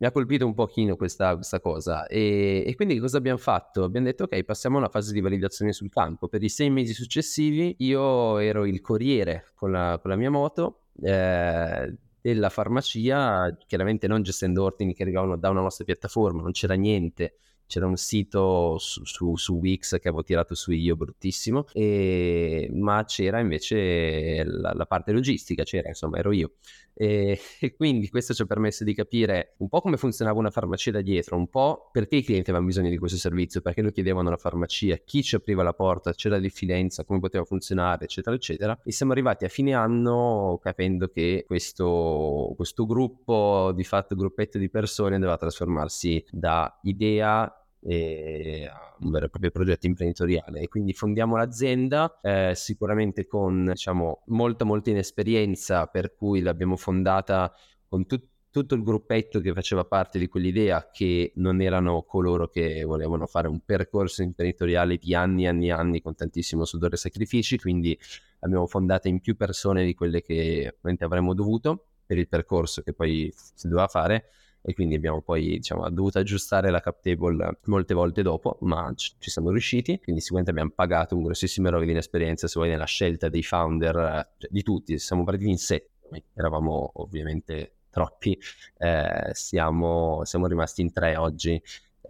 mi 0.00 0.06
ha 0.06 0.10
colpito 0.12 0.46
un 0.46 0.54
pochino 0.54 0.96
questa, 0.96 1.34
questa 1.34 1.60
cosa. 1.60 2.06
E, 2.06 2.64
e, 2.66 2.74
quindi 2.74 2.98
cosa 2.98 3.18
abbiamo 3.18 3.38
fatto? 3.38 3.84
Abbiamo 3.84 4.06
detto 4.06 4.24
ok 4.24 4.42
passiamo 4.44 4.76
a 4.76 4.80
una 4.80 4.88
fase 4.88 5.12
di 5.12 5.20
validazione 5.20 5.72
sul 5.72 5.90
campo 5.90 6.26
per 6.26 6.42
i 6.42 6.48
sei 6.48 6.70
mesi 6.70 6.94
successivi 6.94 7.76
io 7.80 8.38
ero 8.38 8.64
il 8.64 8.80
corriere 8.80 9.52
con 9.54 9.70
la, 9.70 9.98
con 10.00 10.10
la 10.10 10.16
mia 10.16 10.30
moto 10.30 10.84
eh, 11.02 11.94
della 12.20 12.48
farmacia 12.48 13.54
chiaramente 13.66 14.06
non 14.06 14.22
gestendo 14.22 14.64
ordini 14.64 14.94
che 14.94 15.02
arrivavano 15.02 15.36
da 15.36 15.50
una 15.50 15.60
nostra 15.60 15.84
piattaforma 15.84 16.40
non 16.42 16.52
c'era 16.52 16.74
niente 16.74 17.36
c'era 17.70 17.86
un 17.86 17.96
sito 17.96 18.78
su, 18.78 19.04
su, 19.04 19.36
su, 19.36 19.54
Wix 19.54 20.00
che 20.00 20.08
avevo 20.08 20.24
tirato 20.24 20.56
su 20.56 20.72
io 20.72 20.96
bruttissimo, 20.96 21.66
e, 21.72 22.68
ma 22.72 23.04
c'era 23.04 23.38
invece 23.38 24.42
la, 24.44 24.72
la, 24.74 24.86
parte 24.86 25.12
logistica, 25.12 25.62
c'era 25.62 25.86
insomma 25.86 26.18
ero 26.18 26.32
io. 26.32 26.54
E, 26.92 27.38
e, 27.60 27.76
quindi 27.76 28.08
questo 28.08 28.34
ci 28.34 28.42
ha 28.42 28.44
permesso 28.44 28.82
di 28.82 28.92
capire 28.92 29.54
un 29.58 29.68
po' 29.68 29.80
come 29.80 29.96
funzionava 29.96 30.40
una 30.40 30.50
farmacia 30.50 30.90
da 30.90 31.00
dietro, 31.00 31.36
un 31.36 31.48
po' 31.48 31.90
perché 31.92 32.16
i 32.16 32.24
clienti 32.24 32.50
avevano 32.50 32.66
bisogno 32.66 32.90
di 32.90 32.98
questo 32.98 33.16
servizio, 33.16 33.60
perché 33.60 33.82
lo 33.82 33.92
chiedevano 33.92 34.26
alla 34.26 34.36
farmacia, 34.36 34.96
chi 34.96 35.22
ci 35.22 35.36
apriva 35.36 35.62
la 35.62 35.72
porta, 35.72 36.12
c'era 36.12 36.40
diffidenza, 36.40 37.04
come 37.04 37.20
poteva 37.20 37.44
funzionare, 37.44 38.04
eccetera, 38.06 38.34
eccetera. 38.34 38.76
E 38.84 38.90
siamo 38.90 39.12
arrivati 39.12 39.44
a 39.44 39.48
fine 39.48 39.74
anno 39.74 40.58
capendo 40.60 41.06
che 41.06 41.44
questo, 41.46 42.52
questo 42.56 42.84
gruppo, 42.84 43.70
di 43.76 43.84
fatto 43.84 44.16
gruppetto 44.16 44.58
di 44.58 44.68
persone, 44.68 45.18
doveva 45.20 45.36
trasformarsi 45.36 46.24
da 46.32 46.80
idea 46.82 47.54
e 47.82 48.68
un 49.00 49.10
vero 49.10 49.26
e 49.26 49.28
proprio 49.28 49.50
progetto 49.50 49.86
imprenditoriale. 49.86 50.60
E 50.60 50.68
quindi 50.68 50.92
fondiamo 50.92 51.36
l'azienda 51.36 52.20
eh, 52.22 52.52
sicuramente 52.54 53.26
con 53.26 53.66
diciamo 53.66 54.22
molta 54.26 54.64
molta 54.64 54.90
inesperienza 54.90 55.86
per 55.86 56.14
cui 56.14 56.40
l'abbiamo 56.40 56.76
fondata 56.76 57.52
con 57.88 58.06
tut- 58.06 58.28
tutto 58.50 58.74
il 58.74 58.82
gruppetto 58.82 59.40
che 59.40 59.52
faceva 59.52 59.84
parte 59.84 60.18
di 60.18 60.26
quell'idea 60.26 60.90
che 60.92 61.32
non 61.36 61.60
erano 61.60 62.02
coloro 62.02 62.48
che 62.48 62.82
volevano 62.82 63.26
fare 63.26 63.46
un 63.46 63.60
percorso 63.64 64.22
imprenditoriale 64.22 64.96
di 64.96 65.14
anni 65.14 65.44
e 65.44 65.48
anni 65.48 65.68
e 65.68 65.72
anni 65.72 66.02
con 66.02 66.14
tantissimo 66.14 66.64
sudore 66.64 66.94
e 66.94 66.98
sacrifici. 66.98 67.58
Quindi 67.58 67.96
abbiamo 68.40 68.66
fondata 68.66 69.08
in 69.08 69.20
più 69.20 69.36
persone 69.36 69.84
di 69.84 69.94
quelle 69.94 70.20
che 70.20 70.74
avremmo 70.98 71.32
dovuto 71.32 71.84
per 72.04 72.18
il 72.18 72.26
percorso 72.26 72.82
che 72.82 72.92
poi 72.92 73.32
si 73.34 73.68
doveva 73.68 73.86
fare 73.86 74.30
e 74.62 74.74
quindi 74.74 74.94
abbiamo 74.94 75.20
poi 75.22 75.58
diciamo, 75.58 75.88
dovuto 75.90 76.18
aggiustare 76.18 76.70
la 76.70 76.80
cap 76.80 77.00
table 77.00 77.58
molte 77.64 77.94
volte 77.94 78.22
dopo, 78.22 78.58
ma 78.60 78.92
ci, 78.94 79.12
ci 79.18 79.30
siamo 79.30 79.50
riusciti, 79.50 79.98
quindi 80.00 80.20
sicuramente 80.20 80.50
abbiamo 80.52 80.72
pagato 80.74 81.16
un 81.16 81.22
grossissimo 81.22 81.68
eroe 81.68 81.84
di 81.84 81.90
inesperienza 81.90 82.46
se 82.46 82.54
vuoi 82.58 82.70
nella 82.70 82.84
scelta 82.84 83.28
dei 83.28 83.42
founder, 83.42 84.28
cioè, 84.38 84.50
di 84.50 84.62
tutti, 84.62 84.98
siamo 84.98 85.24
partiti 85.24 85.50
in 85.50 85.58
sette, 85.58 85.90
eravamo 86.34 86.90
ovviamente 86.94 87.74
troppi, 87.90 88.38
eh, 88.78 89.30
siamo, 89.32 90.24
siamo 90.24 90.46
rimasti 90.46 90.82
in 90.82 90.92
tre 90.92 91.16
oggi. 91.16 91.60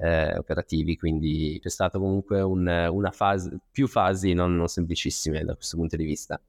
Eh, 0.02 0.38
operativi, 0.38 0.96
quindi 0.96 1.58
c'è 1.60 1.68
stata 1.68 1.98
comunque 1.98 2.40
un, 2.40 2.66
una 2.90 3.10
fase, 3.10 3.58
più 3.70 3.86
fasi 3.86 4.32
non, 4.32 4.56
non 4.56 4.66
semplicissime 4.66 5.44
da 5.44 5.54
questo 5.54 5.76
punto 5.76 5.96
di 5.96 6.04
vista. 6.04 6.40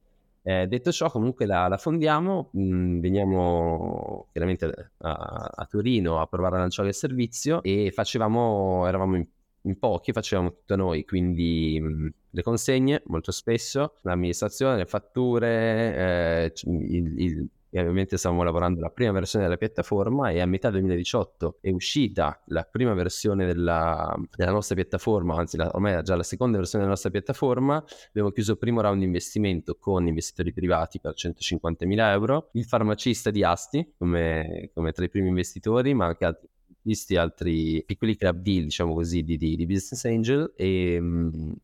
Eh, 0.43 0.65
detto 0.67 0.91
ciò, 0.91 1.10
comunque 1.12 1.45
la, 1.45 1.67
la 1.67 1.77
fondiamo, 1.77 2.50
mh, 2.53 2.62
mm, 2.62 3.00
veniamo 3.00 4.27
chiaramente 4.31 4.91
a, 4.98 5.51
a, 5.55 5.65
Torino 5.65 6.19
a 6.19 6.25
provare 6.25 6.55
a 6.55 6.60
lanciare 6.60 6.89
il 6.89 6.95
servizio 6.95 7.62
e 7.62 7.91
facevamo, 7.93 8.88
eravamo 8.88 9.17
in, 9.17 9.25
in 9.62 9.77
pochi, 9.77 10.12
facevamo 10.12 10.51
tutto 10.51 10.75
noi, 10.75 11.05
quindi 11.05 11.79
mh, 11.79 11.88
mm, 11.88 12.07
le 12.31 12.41
consegne 12.41 13.03
molto 13.05 13.31
spesso, 13.31 13.95
l'amministrazione, 14.01 14.77
le 14.77 14.86
fatture, 14.88 15.95
eh, 15.95 16.53
il, 16.65 17.21
il 17.21 17.50
e 17.74 17.80
ovviamente 17.80 18.18
stavamo 18.18 18.44
lavorando 18.44 18.80
alla 18.80 18.90
prima 18.90 19.12
versione 19.12 19.46
della 19.46 19.58
piattaforma 19.58 20.30
e 20.30 20.42
a 20.42 20.46
metà 20.46 20.70
2018 20.70 21.60
è 21.62 21.70
uscita 21.70 22.42
la 22.48 22.68
prima 22.70 22.94
versione 22.94 23.46
della, 23.46 24.13
della 24.36 24.51
nostra 24.51 24.75
piattaforma, 24.75 25.36
anzi 25.36 25.56
la, 25.56 25.72
ormai 25.74 25.94
era 25.94 26.01
già 26.01 26.16
la 26.16 26.24
seconda 26.24 26.58
versione 26.58 26.84
della 26.84 26.96
nostra 26.96 27.10
piattaforma, 27.10 27.84
abbiamo 28.10 28.32
chiuso 28.32 28.51
il 28.51 28.58
primo 28.58 28.82
round 28.82 29.00
di 29.00 29.06
investimento 29.06 29.78
con 29.80 30.06
investitori 30.06 30.51
privati 30.51 31.00
per 31.00 31.13
150.000 31.16 32.12
euro, 32.12 32.50
il 32.54 32.66
farmacista 32.66 33.32
di 33.32 33.42
Asti 33.44 33.94
come, 33.98 34.70
come 34.74 34.92
tra 34.92 35.06
i 35.06 35.10
primi 35.10 35.30
investitori, 35.30 35.94
ma 35.94 36.08
anche 36.08 36.25
altri 36.25 36.50
visti 36.84 37.16
altri 37.16 37.84
piccoli 37.86 38.16
club 38.16 38.42
deal, 38.42 38.63
diciamo 38.63 38.94
così, 38.94 39.24
di, 39.24 39.38
di, 39.38 39.56
di 39.56 39.66
business 39.66 40.04
angel. 40.06 40.54
E, 40.56 41.01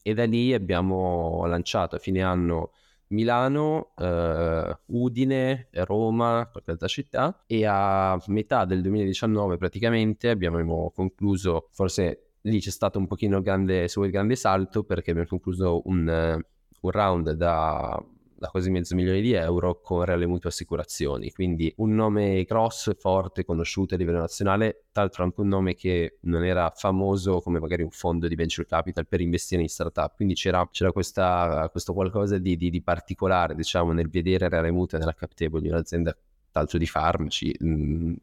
e, 0.02 0.14
da 0.14 0.26
lì 0.26 0.54
abbiamo 0.54 1.44
lanciato 1.48 1.96
a 1.96 2.00
fine 2.00 2.22
anno 2.22 2.72
Milano, 3.10 3.94
eh, 3.98 4.78
Udine, 4.88 5.70
Roma, 5.72 6.48
qualche 6.52 6.72
altra 6.72 6.88
città 6.88 7.44
e 7.46 7.66
a 7.66 8.20
metà 8.28 8.66
del 8.66 8.82
2019 8.82 9.58
praticamente 9.58 10.30
abbiamo 10.30 10.92
concluso, 10.92 11.70
forse 11.72 12.34
lì 12.42 12.60
c'è 12.60 12.70
stato 12.70 13.00
un 13.00 13.08
pochino 13.08 13.42
grande, 13.42 13.84
il 13.84 14.12
grande 14.12 14.36
salto 14.36 14.84
perché 14.84 15.12
abbiamo 15.12 15.30
concluso 15.30 15.82
un, 15.86 16.42
un 16.82 16.92
round 16.92 17.32
da 17.32 18.04
da 18.38 18.50
quasi 18.50 18.70
mezzo 18.70 18.94
milione 18.94 19.20
di 19.20 19.34
euro 19.34 19.82
con 19.82 20.03
Reale 20.03 20.27
Mutuo 20.27 20.50
Assicurazioni, 20.50 21.32
quindi 21.32 21.74
un 21.77 21.96
nome 21.96 22.44
grosso, 22.44 22.94
forte, 22.94 23.44
conosciuto 23.44 23.96
a 23.96 23.98
livello 23.98 24.20
nazionale, 24.20 24.86
tra 24.91 25.01
l'altro 25.01 25.24
anche 25.24 25.41
un 25.41 25.48
nome 25.48 25.74
che 25.74 26.17
non 26.22 26.44
era 26.44 26.72
famoso 26.75 27.41
come 27.41 27.60
magari 27.60 27.82
un 27.82 27.89
fondo 27.89 28.27
di 28.27 28.36
venture 28.36 28.67
capital 28.67 29.08
per 29.08 29.22
investire 29.22 29.63
in 29.63 29.70
startup, 29.70 30.15
quindi 30.15 30.36
c'era, 30.36 30.67
c'era 30.72 30.91
questa, 30.91 31.67
questo 31.72 31.94
qualcosa 31.94 32.38
di, 32.38 32.56
di, 32.56 32.70
di, 32.70 32.82
particolare, 32.82 33.56
diciamo, 33.56 33.91
nel 33.91 34.10
vedere 34.10 34.48
Reale 34.50 34.72
Mutuo 34.72 35.00
nella 35.00 35.13
cap 35.13 35.34
table 35.34 35.60
di 35.60 35.70
un'azienda, 35.70 36.15
l'altro 36.51 36.77
di 36.77 36.86
farmaci, 36.86 37.56
mh, 37.60 37.67
mm, 37.67 38.13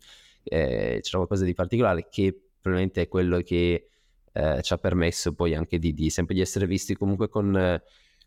eh, 0.45 0.99
c'era 1.03 1.17
qualcosa 1.17 1.45
di 1.45 1.55
particolare 1.55 2.07
che 2.09 2.39
probabilmente 2.61 3.03
è 3.03 3.09
quello 3.09 3.41
che 3.41 3.89
eh, 4.33 4.63
ci 4.63 4.73
ha 4.73 4.79
permesso 4.79 5.33
poi 5.35 5.55
anche 5.55 5.79
di, 5.79 5.93
di, 5.93 6.09
sempre 6.09 6.35
di 6.35 6.41
essere 6.41 6.67
visti 6.67 6.95
comunque 6.95 7.29
con... 7.29 7.57
Eh, 7.57 7.83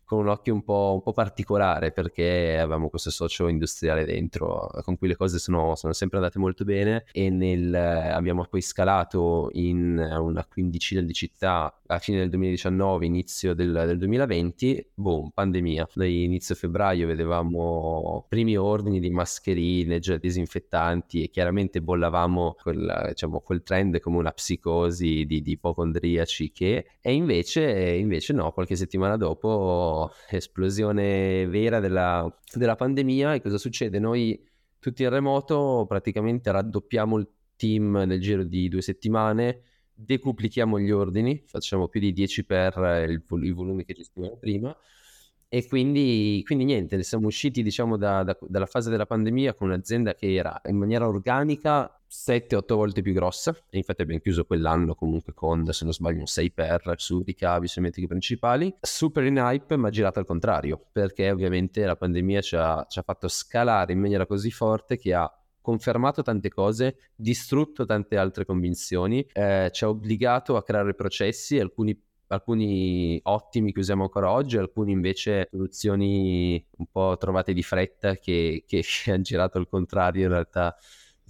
con 0.08 0.20
un 0.20 0.28
occhio 0.28 0.54
un 0.54 0.64
po', 0.64 0.92
un 0.94 1.02
po', 1.02 1.12
particolare 1.12 1.92
perché 1.92 2.58
avevamo 2.58 2.88
questo 2.88 3.10
socio 3.10 3.46
industriale 3.46 4.06
dentro 4.06 4.70
con 4.82 4.96
cui 4.96 5.06
le 5.06 5.16
cose 5.16 5.38
sono, 5.38 5.74
sono 5.76 5.92
sempre 5.92 6.16
andate 6.16 6.38
molto 6.38 6.64
bene 6.64 7.04
e 7.12 7.28
nel, 7.28 7.74
abbiamo 7.74 8.46
poi 8.46 8.62
scalato 8.62 9.50
in 9.52 9.98
una 9.98 10.46
quindicina 10.46 11.02
di 11.02 11.12
città 11.12 11.78
a 11.88 11.98
fine 11.98 12.20
del 12.20 12.30
2019, 12.30 13.04
inizio 13.04 13.52
del, 13.52 13.70
del 13.70 13.98
2020, 13.98 14.92
boom, 14.94 15.30
pandemia. 15.34 15.88
Noi 15.94 16.24
inizio 16.24 16.54
febbraio 16.54 17.06
vedevamo 17.06 18.24
primi 18.28 18.56
ordini 18.56 19.00
di 19.00 19.10
mascherine, 19.10 19.98
gel 19.98 20.18
disinfettanti 20.18 21.22
e 21.22 21.28
chiaramente 21.28 21.82
bollavamo 21.82 22.56
quel, 22.62 23.08
diciamo, 23.08 23.40
quel 23.40 23.62
trend 23.62 24.00
come 24.00 24.16
una 24.16 24.32
psicosi 24.32 25.26
di, 25.26 25.42
di 25.42 25.50
ipocondriaci 25.52 26.50
che 26.50 26.86
e 27.00 27.12
invece, 27.12 27.62
invece 27.62 28.32
no, 28.32 28.52
qualche 28.52 28.76
settimana 28.76 29.16
dopo 29.18 29.97
esplosione 30.28 31.46
vera 31.46 31.80
della, 31.80 32.28
della 32.52 32.74
pandemia 32.74 33.34
e 33.34 33.40
cosa 33.40 33.58
succede? 33.58 33.98
Noi 33.98 34.40
tutti 34.78 35.02
in 35.02 35.10
remoto 35.10 35.84
praticamente 35.88 36.50
raddoppiamo 36.50 37.18
il 37.18 37.28
team 37.56 37.96
nel 38.06 38.20
giro 38.20 38.44
di 38.44 38.68
due 38.68 38.82
settimane, 38.82 39.62
decuplichiamo 39.92 40.78
gli 40.78 40.90
ordini, 40.90 41.42
facciamo 41.46 41.88
più 41.88 42.00
di 42.00 42.12
10 42.12 42.44
per 42.44 43.06
il, 43.08 43.22
i 43.44 43.50
volumi 43.50 43.84
che 43.84 43.94
gestivamo 43.94 44.36
prima 44.36 44.76
e 45.50 45.66
quindi, 45.66 46.42
quindi 46.44 46.64
niente, 46.64 47.02
siamo 47.02 47.26
usciti 47.26 47.62
diciamo 47.62 47.96
da, 47.96 48.22
da, 48.22 48.36
dalla 48.42 48.66
fase 48.66 48.90
della 48.90 49.06
pandemia 49.06 49.54
con 49.54 49.68
un'azienda 49.68 50.14
che 50.14 50.34
era 50.34 50.60
in 50.66 50.76
maniera 50.76 51.08
organica 51.08 51.97
7-8 52.08 52.74
volte 52.74 53.02
più 53.02 53.12
grossa. 53.12 53.54
E 53.70 53.76
infatti 53.76 54.02
abbiamo 54.02 54.20
chiuso 54.20 54.44
quell'anno 54.44 54.94
comunque 54.94 55.34
con, 55.34 55.66
se 55.72 55.84
non 55.84 55.92
sbaglio, 55.92 56.20
un 56.20 56.26
6 56.26 56.52
per 56.52 56.94
su 56.96 57.22
ricavi 57.22 57.68
sui 57.68 57.82
metriche 57.82 58.08
principali, 58.08 58.74
super 58.80 59.24
in 59.24 59.36
hype 59.36 59.76
ma 59.76 59.90
girata 59.90 60.20
al 60.20 60.26
contrario, 60.26 60.88
perché 60.90 61.30
ovviamente 61.30 61.84
la 61.84 61.96
pandemia 61.96 62.40
ci 62.40 62.56
ha, 62.56 62.84
ci 62.88 62.98
ha 62.98 63.02
fatto 63.02 63.28
scalare 63.28 63.92
in 63.92 64.00
maniera 64.00 64.26
così 64.26 64.50
forte 64.50 64.96
che 64.96 65.14
ha 65.14 65.30
confermato 65.60 66.22
tante 66.22 66.48
cose, 66.48 66.96
distrutto 67.14 67.84
tante 67.84 68.16
altre 68.16 68.46
convinzioni, 68.46 69.26
eh, 69.32 69.68
ci 69.70 69.84
ha 69.84 69.88
obbligato 69.88 70.56
a 70.56 70.62
creare 70.62 70.94
processi, 70.94 71.58
alcuni 71.58 71.94
alcuni 72.28 73.18
ottimi 73.24 73.72
che 73.72 73.80
usiamo 73.80 74.02
ancora 74.02 74.30
oggi, 74.30 74.56
alcuni 74.56 74.92
invece 74.92 75.48
soluzioni 75.50 76.62
un 76.76 76.86
po' 76.90 77.16
trovate 77.18 77.52
di 77.52 77.62
fretta 77.62 78.16
che, 78.16 78.64
che 78.66 78.82
hanno 79.10 79.22
girato 79.22 79.58
al 79.58 79.68
contrario 79.68 80.24
in 80.24 80.30
realtà 80.30 80.76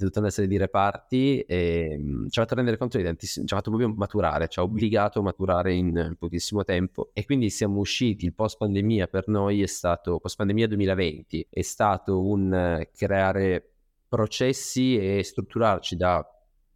tutta 0.04 0.20
una 0.20 0.30
serie 0.30 0.48
di 0.48 0.56
reparti 0.56 1.40
e 1.40 1.96
um, 1.98 2.28
ci 2.28 2.38
ha 2.38 2.42
fatto 2.42 2.54
rendere 2.54 2.76
conto 2.76 2.98
di 2.98 3.04
tantissimo, 3.04 3.46
ci 3.46 3.52
ha 3.52 3.56
fatto 3.56 3.70
proprio 3.70 3.92
maturare, 3.94 4.48
ci 4.48 4.58
ha 4.58 4.62
obbligato 4.62 5.20
a 5.20 5.22
maturare 5.22 5.74
in 5.74 6.14
pochissimo 6.18 6.64
tempo 6.64 7.10
e 7.12 7.24
quindi 7.24 7.50
siamo 7.50 7.78
usciti, 7.78 8.24
il 8.24 8.34
post 8.34 8.56
pandemia 8.58 9.08
per 9.08 9.28
noi 9.28 9.62
è 9.62 9.66
stato, 9.66 10.18
post 10.18 10.36
pandemia 10.36 10.66
2020, 10.68 11.48
è 11.50 11.62
stato 11.62 12.24
un 12.24 12.86
creare 12.94 13.72
processi 14.08 14.96
e 14.98 15.22
strutturarci 15.22 15.96
da 15.96 16.26